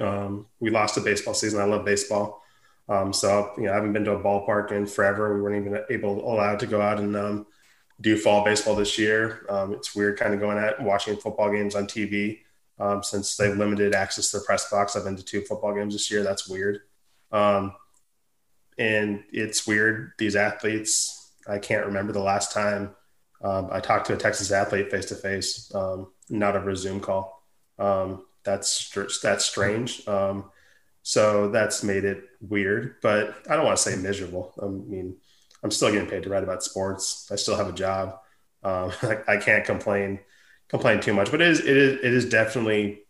[0.00, 1.60] Um, we lost the baseball season.
[1.60, 2.42] I love baseball.
[2.88, 5.34] Um, so you know, I haven't been to a ballpark in forever.
[5.34, 7.46] We weren't even able allowed to go out and um,
[8.00, 9.46] do fall baseball this year.
[9.48, 12.40] Um, it's weird, kind of going at watching football games on TV
[12.80, 14.96] um, since they've limited access to the press box.
[14.96, 16.22] I've been to two football games this year.
[16.22, 16.80] That's weird,
[17.32, 17.74] um,
[18.78, 20.12] and it's weird.
[20.18, 22.94] These athletes, I can't remember the last time
[23.42, 25.72] um, I talked to a Texas athlete face to face,
[26.28, 27.44] not over a Zoom call.
[28.44, 30.04] that's that's strange.
[31.02, 34.52] So that's made it weird, but I don't want to say miserable.
[34.62, 35.16] I mean,
[35.62, 37.28] I'm still getting paid to write about sports.
[37.32, 38.18] I still have a job.
[38.62, 40.20] Um, I, I, can't complain
[40.70, 43.02] complain too much, but it is it is it is definitely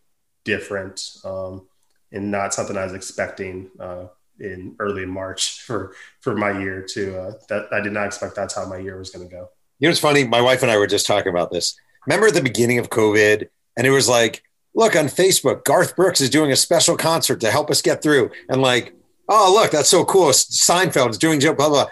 [0.44, 1.66] different um,
[2.10, 4.06] and not something I was expecting uh,
[4.40, 6.84] in early March for for my year.
[6.94, 9.50] To uh, that I did not expect that's how my year was going to go.
[9.78, 10.24] You know, it's funny.
[10.24, 11.74] My wife and I were just talking about this.
[12.06, 14.42] Remember at the beginning of COVID, and it was like
[14.74, 18.30] look on Facebook, Garth Brooks is doing a special concert to help us get through.
[18.48, 18.94] And like,
[19.28, 20.28] oh, look, that's so cool.
[20.30, 21.86] Seinfeld is doing blah, blah.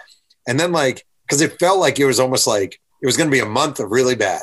[0.47, 3.35] And then like, cause it felt like it was almost like it was going to
[3.35, 4.41] be a month of really bad.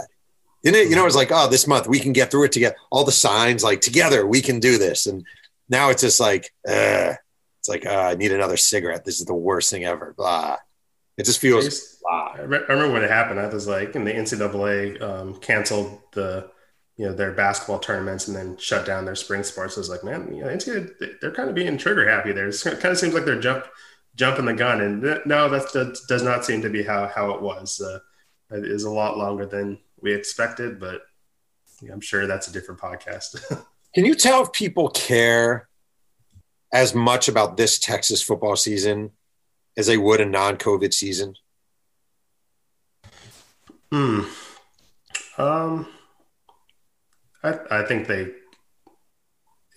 [0.66, 0.90] Didn't it?
[0.90, 2.74] You know, it was like, oh, this month we can get through it together.
[2.90, 5.06] All the signs like together, we can do this.
[5.06, 5.24] And
[5.68, 7.14] now it's just like, uh,
[7.60, 9.04] it's like, uh, I need another cigarette.
[9.04, 10.12] This is the worst thing ever.
[10.16, 10.56] Blah.
[11.16, 12.02] It just feels.
[12.12, 13.38] I remember when it happened.
[13.38, 16.50] I was like, and the NCAA um, canceled the
[16.96, 19.76] you know their basketball tournaments and then shut down their spring sports.
[19.76, 22.48] I was like, man, you know, NCAA, they're kind of being trigger happy there.
[22.48, 23.66] It kind of seems like they're jump
[24.16, 27.40] jumping the gun, and no, that, that does not seem to be how how it
[27.40, 27.80] was.
[27.80, 28.00] Uh,
[28.50, 31.02] it is a lot longer than we expected, but
[31.82, 33.36] yeah, I'm sure that's a different podcast.
[33.94, 35.68] Can you tell if people care
[36.72, 39.12] as much about this Texas football season
[39.76, 41.34] as they would a non-COVID season?
[43.90, 44.22] Hmm.
[45.38, 45.86] Um
[47.46, 48.28] I, I think they,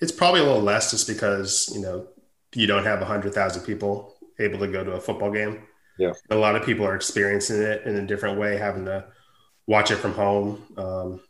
[0.01, 2.08] it's probably a little less just because, you know,
[2.55, 5.67] you don't have 100,000 people able to go to a football game.
[5.99, 6.13] Yeah.
[6.32, 9.05] A lot of people are experiencing it in a different way, having to
[9.69, 10.63] watch it from home.
[10.77, 11.21] Um,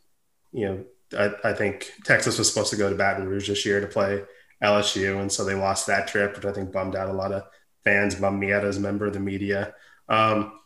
[0.50, 0.84] you know,
[1.16, 4.24] I, I, think Texas was supposed to go to Baton Rouge this year to play
[4.64, 7.42] LSU, and so they lost that trip, which I think bummed out a lot of
[7.84, 9.74] fans, bummed me out as a member of the media.
[10.08, 10.58] Um,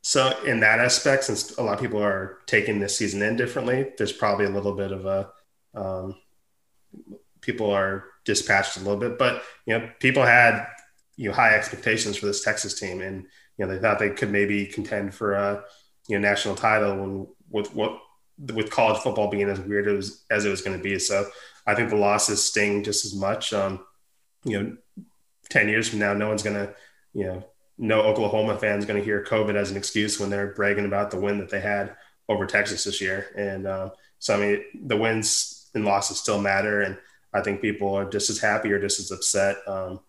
[0.00, 3.92] so in that aspect, since a lot of people are taking this season in differently,
[3.98, 5.30] there's probably a little bit of a
[5.74, 6.16] um,
[7.42, 10.66] people are dispatched a little bit, but you know, people had
[11.16, 13.26] you know high expectations for this Texas team, and
[13.58, 15.64] you know they thought they could maybe contend for a
[16.08, 18.00] you know national title, and with what
[18.52, 20.98] with college football being as weird as, as it was going to be.
[20.98, 21.26] So
[21.66, 23.52] I think the losses sting just as much.
[23.52, 23.84] Um,
[24.44, 24.76] you know,
[25.50, 26.74] ten years from now, no one's going to
[27.12, 27.44] you know
[27.78, 31.18] no Oklahoma fans going to hear COVID as an excuse when they're bragging about the
[31.18, 31.96] win that they had
[32.28, 33.26] over Texas this year.
[33.36, 36.82] And uh, so, I mean, the wins and losses still matter.
[36.82, 36.96] And
[37.32, 40.00] I think people are just as happy or just as upset um,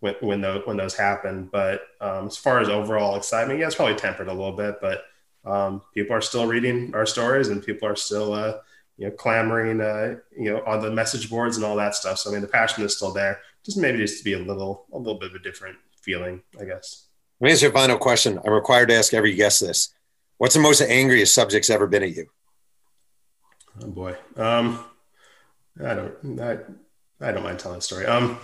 [0.00, 1.48] when, when, those, when those happen.
[1.52, 4.76] But um, as far as overall excitement, yeah, it's probably tempered a little bit.
[4.80, 5.04] But
[5.44, 8.58] um, people are still reading our stories and people are still, uh,
[8.96, 12.18] you know, clamoring, uh, you know, on the message boards and all that stuff.
[12.18, 13.40] So I mean, the passion is still there.
[13.64, 16.64] Just maybe just to be a little, a little bit of a different feeling, I
[16.64, 17.06] guess.
[17.40, 18.38] Let me ask you a final question.
[18.44, 19.94] I'm required to ask every guest this.
[20.38, 22.26] What's the most angriest subject's ever been at you?
[23.80, 24.16] Oh boy.
[24.36, 24.84] Um,
[25.82, 26.58] I don't, I,
[27.20, 28.06] I don't mind telling the story.
[28.06, 28.38] Um,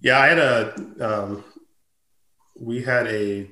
[0.00, 1.44] yeah, I had a, um,
[2.60, 3.48] we had a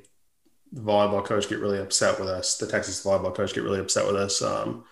[0.77, 2.57] volleyball coach get really upset with us.
[2.57, 4.85] The Texas volleyball coach get really upset with us um,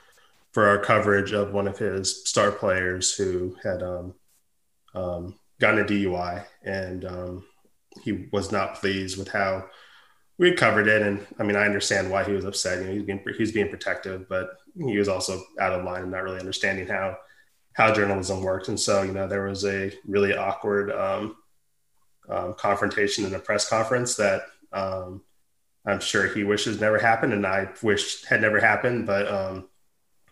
[0.52, 4.14] for our coverage of one of his star players who had um,
[4.94, 7.44] um, gotten a DUI, and um,
[8.02, 9.66] he was not pleased with how
[10.38, 11.02] we covered it.
[11.02, 12.80] And I mean, I understand why he was upset.
[12.80, 16.10] You know, he's being he's being protective, but he was also out of line and
[16.10, 17.18] not really understanding how
[17.74, 18.68] how journalism worked.
[18.68, 21.36] And so, you know, there was a really awkward um,
[22.28, 25.22] um, confrontation in a press conference that um,
[25.86, 29.06] I'm sure he wishes never happened, and I wish had never happened.
[29.06, 29.68] But um,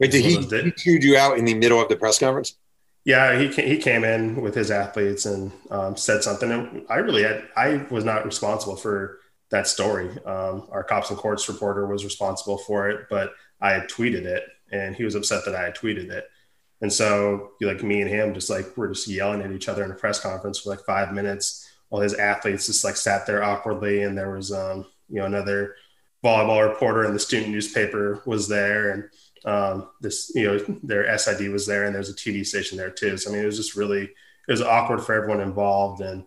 [0.01, 2.57] wait, did he, he chewed you out in the middle of the press conference?
[3.05, 7.25] Yeah, he he came in with his athletes and um, said something, and I really
[7.25, 9.19] had I was not responsible for
[9.51, 10.09] that story.
[10.25, 14.45] Um, our cops and courts reporter was responsible for it, but I had tweeted it,
[14.71, 16.29] and he was upset that I had tweeted it.
[16.81, 19.91] And so, like me and him, just like we're just yelling at each other in
[19.91, 24.03] a press conference for like five minutes, while his athletes just like sat there awkwardly,
[24.03, 25.77] and there was um, you know another
[26.25, 29.05] volleyball reporter in the student newspaper was there and
[29.45, 33.17] um, this you know their sid was there and there's a tv station there too.
[33.17, 36.25] So i mean it was just really it was awkward for everyone involved and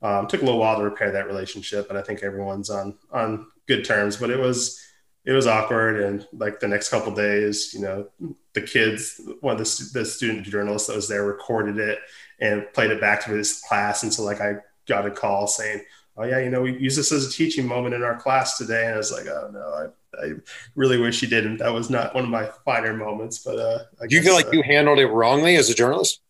[0.00, 3.46] um, took a little while to repair that relationship but i think everyone's on on
[3.66, 4.16] good terms.
[4.16, 4.80] But it was
[5.24, 8.08] it was awkward and like the next couple days you know
[8.54, 11.98] the kids one of the, the student journalists that was there recorded it
[12.40, 14.02] and played it back to his class.
[14.02, 15.82] And so like i got a call saying
[16.18, 18.86] oh yeah, you know, we use this as a teaching moment in our class today.
[18.86, 20.32] And I was like, oh no, I, I
[20.74, 21.58] really wish you didn't.
[21.58, 23.38] That was not one of my finer moments.
[23.38, 26.20] But uh, do you feel like uh, you handled it wrongly as a journalist?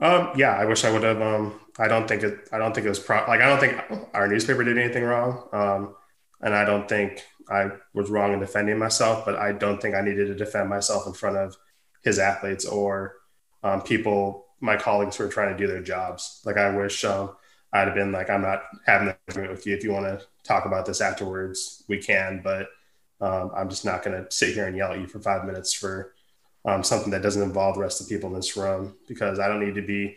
[0.00, 1.20] Um, yeah, I wish I would have.
[1.20, 2.48] Um, I don't think it.
[2.52, 5.48] I don't think it was pro- like I don't think our newspaper did anything wrong.
[5.52, 5.96] Um,
[6.40, 9.24] and I don't think I was wrong in defending myself.
[9.24, 11.56] But I don't think I needed to defend myself in front of
[12.04, 13.16] his athletes or
[13.64, 16.42] um, people, my colleagues who are trying to do their jobs.
[16.44, 17.04] Like I wish.
[17.04, 17.34] Um,
[17.72, 19.74] I'd have been like, I'm not having an argument with you.
[19.74, 22.40] If you want to talk about this afterwards, we can.
[22.42, 22.68] But
[23.20, 25.72] um, I'm just not going to sit here and yell at you for five minutes
[25.72, 26.14] for
[26.64, 29.48] um, something that doesn't involve the rest of the people in this room because I
[29.48, 30.16] don't need to be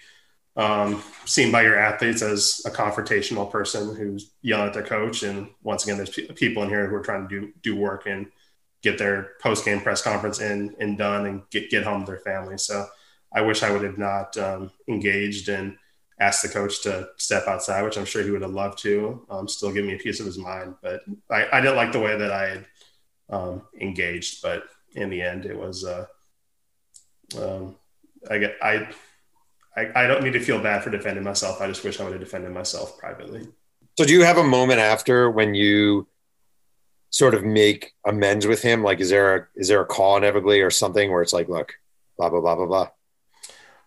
[0.56, 5.24] um, seen by your athletes as a confrontational person who's yelling at their coach.
[5.24, 8.28] And once again, there's people in here who are trying to do do work and
[8.82, 12.20] get their post game press conference in and done and get get home to their
[12.20, 12.58] family.
[12.58, 12.88] So
[13.34, 15.78] I wish I would have not um, engaged in
[16.22, 19.26] asked the coach to step outside, which I'm sure he would have loved to.
[19.30, 22.00] Um, still give me a piece of his mind, but I, I didn't like the
[22.00, 22.66] way that I had
[23.30, 24.42] um, engaged.
[24.44, 24.64] But
[24.94, 25.84] in the end, it was.
[25.84, 26.06] Uh,
[27.40, 27.76] um,
[28.30, 28.88] I get I,
[29.76, 31.60] I I don't need to feel bad for defending myself.
[31.60, 33.48] I just wish I would have defended myself privately.
[33.98, 36.08] So, do you have a moment after when you
[37.10, 38.84] sort of make amends with him?
[38.84, 41.74] Like, is there a is there a call inevitably or something where it's like, look,
[42.18, 42.90] blah blah blah blah blah.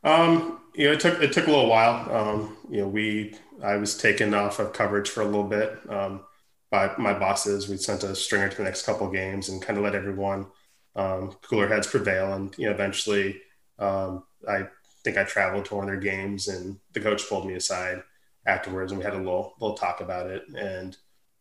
[0.03, 2.11] Um, you know, it took it took a little while.
[2.15, 6.23] Um, you know, we I was taken off of coverage for a little bit um,
[6.71, 7.69] by my bosses.
[7.69, 10.47] We sent a stringer to the next couple games and kind of let everyone
[10.97, 12.33] um, cooler heads prevail.
[12.33, 13.41] And you know, eventually,
[13.79, 14.67] um, I
[15.05, 18.03] think I traveled to one of their games, and the coach pulled me aside
[18.47, 20.43] afterwards, and we had a little little talk about it.
[20.57, 20.97] And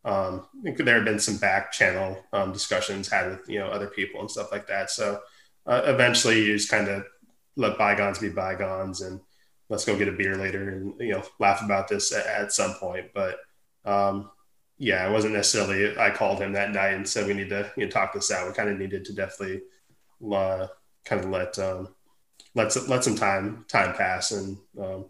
[0.06, 4.20] um, there had been some back channel um, discussions had with you know other people
[4.20, 4.92] and stuff like that.
[4.92, 5.22] So
[5.66, 7.06] uh, eventually, you just kind of
[7.56, 9.20] let bygones be bygones and
[9.70, 12.74] let's go get a beer later and you know laugh about this at, at some
[12.76, 13.08] point.
[13.14, 13.38] But
[13.86, 14.32] um,
[14.78, 17.86] yeah it wasn't necessarily i called him that night and said we need to you
[17.86, 18.48] know, talk this out.
[18.48, 19.62] We kind of needed to definitely
[20.32, 20.68] uh,
[21.06, 21.90] kind of let um,
[22.56, 24.32] let let some time time pass.
[24.32, 25.06] And um,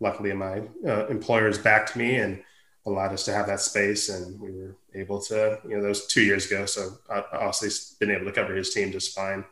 [0.00, 2.42] luckily my uh, employers backed me and
[2.86, 4.08] allowed us to have that space.
[4.08, 6.66] And we were able to you know those two years ago.
[6.66, 9.44] So I obviously been able to cover his team just fine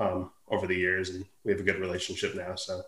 [0.00, 2.56] um, over the years, and we have a good relationship now.
[2.56, 2.82] So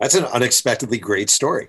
[0.00, 1.68] that's an unexpectedly great story.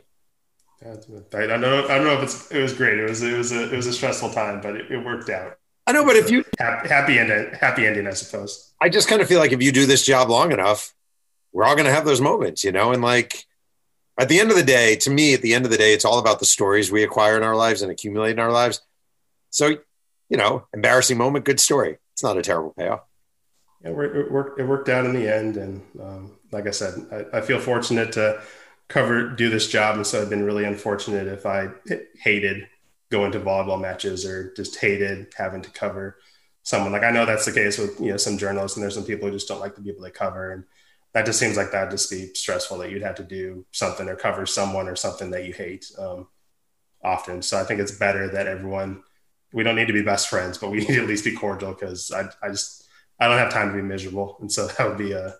[0.81, 1.85] I don't know.
[1.85, 2.97] I don't know if it's it was great.
[2.99, 5.57] It was it was a it was a stressful time, but it, it worked out.
[5.85, 8.73] I know, but if you happy, happy ending, happy ending, I suppose.
[8.81, 10.93] I just kind of feel like if you do this job long enough,
[11.51, 12.91] we're all going to have those moments, you know.
[12.91, 13.45] And like
[14.17, 16.05] at the end of the day, to me, at the end of the day, it's
[16.05, 18.81] all about the stories we acquire in our lives and accumulate in our lives.
[19.49, 19.77] So,
[20.29, 21.97] you know, embarrassing moment, good story.
[22.13, 23.01] It's not a terrible payoff
[23.83, 24.59] it worked.
[24.59, 28.13] It worked out in the end, and um, like I said, I, I, feel fortunate
[28.13, 28.41] to
[28.87, 31.69] cover do this job, and so I've been really unfortunate if I
[32.15, 32.67] hated
[33.11, 36.17] going to volleyball matches or just hated having to cover
[36.63, 36.93] someone.
[36.93, 39.27] Like I know that's the case with you know some journalists, and there's some people
[39.27, 40.63] who just don't like the people they cover, and
[41.11, 44.15] that just seems like that just be stressful that you'd have to do something or
[44.15, 46.27] cover someone or something that you hate um,
[47.03, 47.41] often.
[47.41, 49.03] So I think it's better that everyone.
[49.51, 51.73] We don't need to be best friends, but we need to at least be cordial
[51.73, 52.82] because I, I just
[53.23, 55.35] I don't have time to be miserable, and so that would be a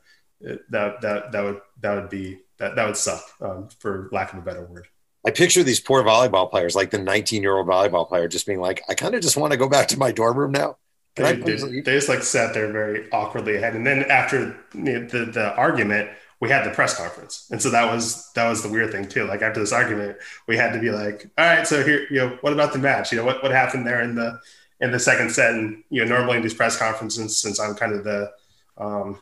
[0.70, 4.40] that that that would that would be that that would suck um, for lack of
[4.40, 4.88] a better word.
[5.26, 8.60] I picture these poor volleyball players, like the 19 year old volleyball player, just being
[8.60, 10.78] like, I kind of just want to go back to my dorm room now.
[11.16, 13.76] They, they, they, just like sat there very awkwardly ahead.
[13.76, 16.10] And then after the, the, the argument,
[16.42, 17.48] we had the press conference.
[17.52, 19.26] And so that was, that was the weird thing too.
[19.26, 20.18] Like after this argument,
[20.48, 23.12] we had to be like, all right, so here, you know, what about the match?
[23.12, 24.40] You know, what, what happened there in the,
[24.84, 25.56] in the second set?
[25.56, 28.32] And, you know, normally in these press conferences, since I'm kind of the,
[28.78, 29.20] um,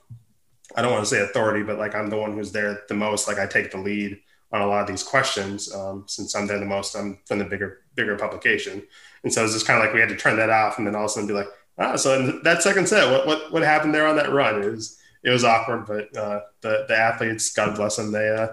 [0.75, 3.27] I don't want to say authority, but like I'm the one who's there the most,
[3.27, 4.19] like I take the lead
[4.51, 6.95] on a lot of these questions um, since I'm there the most.
[6.95, 8.83] I'm from the bigger bigger publication,
[9.23, 10.95] and so it's just kind of like we had to turn that off and then
[10.95, 11.47] all of a sudden be like,
[11.77, 14.59] ah, so that second set, what what what happened there on that run?
[14.61, 18.49] Was it was awkward, but uh, the the athletes, God bless them, they uh,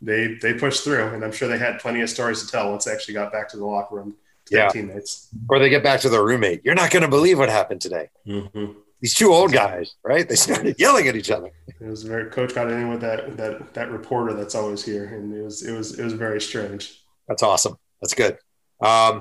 [0.00, 2.84] they they pushed through, and I'm sure they had plenty of stories to tell once
[2.84, 4.16] they actually got back to the locker room
[4.50, 4.68] yeah.
[4.68, 6.62] teammates, or they get back to their roommate.
[6.64, 8.10] You're not going to believe what happened today.
[8.26, 8.72] Mm-hmm
[9.02, 10.26] these two old guys, right?
[10.26, 11.50] They started yelling at each other.
[11.66, 15.34] It was very coach got in with that that that reporter that's always here, and
[15.34, 17.02] it was it was it was very strange.
[17.28, 17.76] That's awesome.
[18.00, 18.38] That's good.
[18.80, 19.20] Um,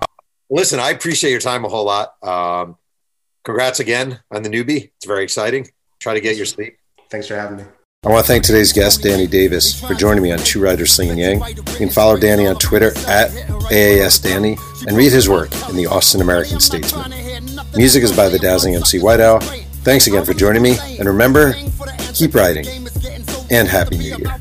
[0.50, 2.14] listen, I appreciate your time a whole lot.
[2.24, 2.78] Um,
[3.44, 4.92] congrats again on the newbie.
[4.96, 5.68] It's very exciting.
[6.00, 6.78] Try to get your sleep.
[7.10, 7.64] Thanks for having me.
[8.04, 11.20] I want to thank today's guest, Danny Davis, for joining me on Two Writers Slinging
[11.20, 11.44] Yang.
[11.50, 13.30] You can follow Danny on Twitter at
[13.70, 17.12] AAS Danny and read his work in the Austin American Statesman.
[17.76, 19.40] Music is by the Dazzling MC White Owl.
[19.84, 21.54] Thanks again for joining me, and remember,
[22.16, 22.66] keep writing,
[23.52, 24.36] and Happy New Year.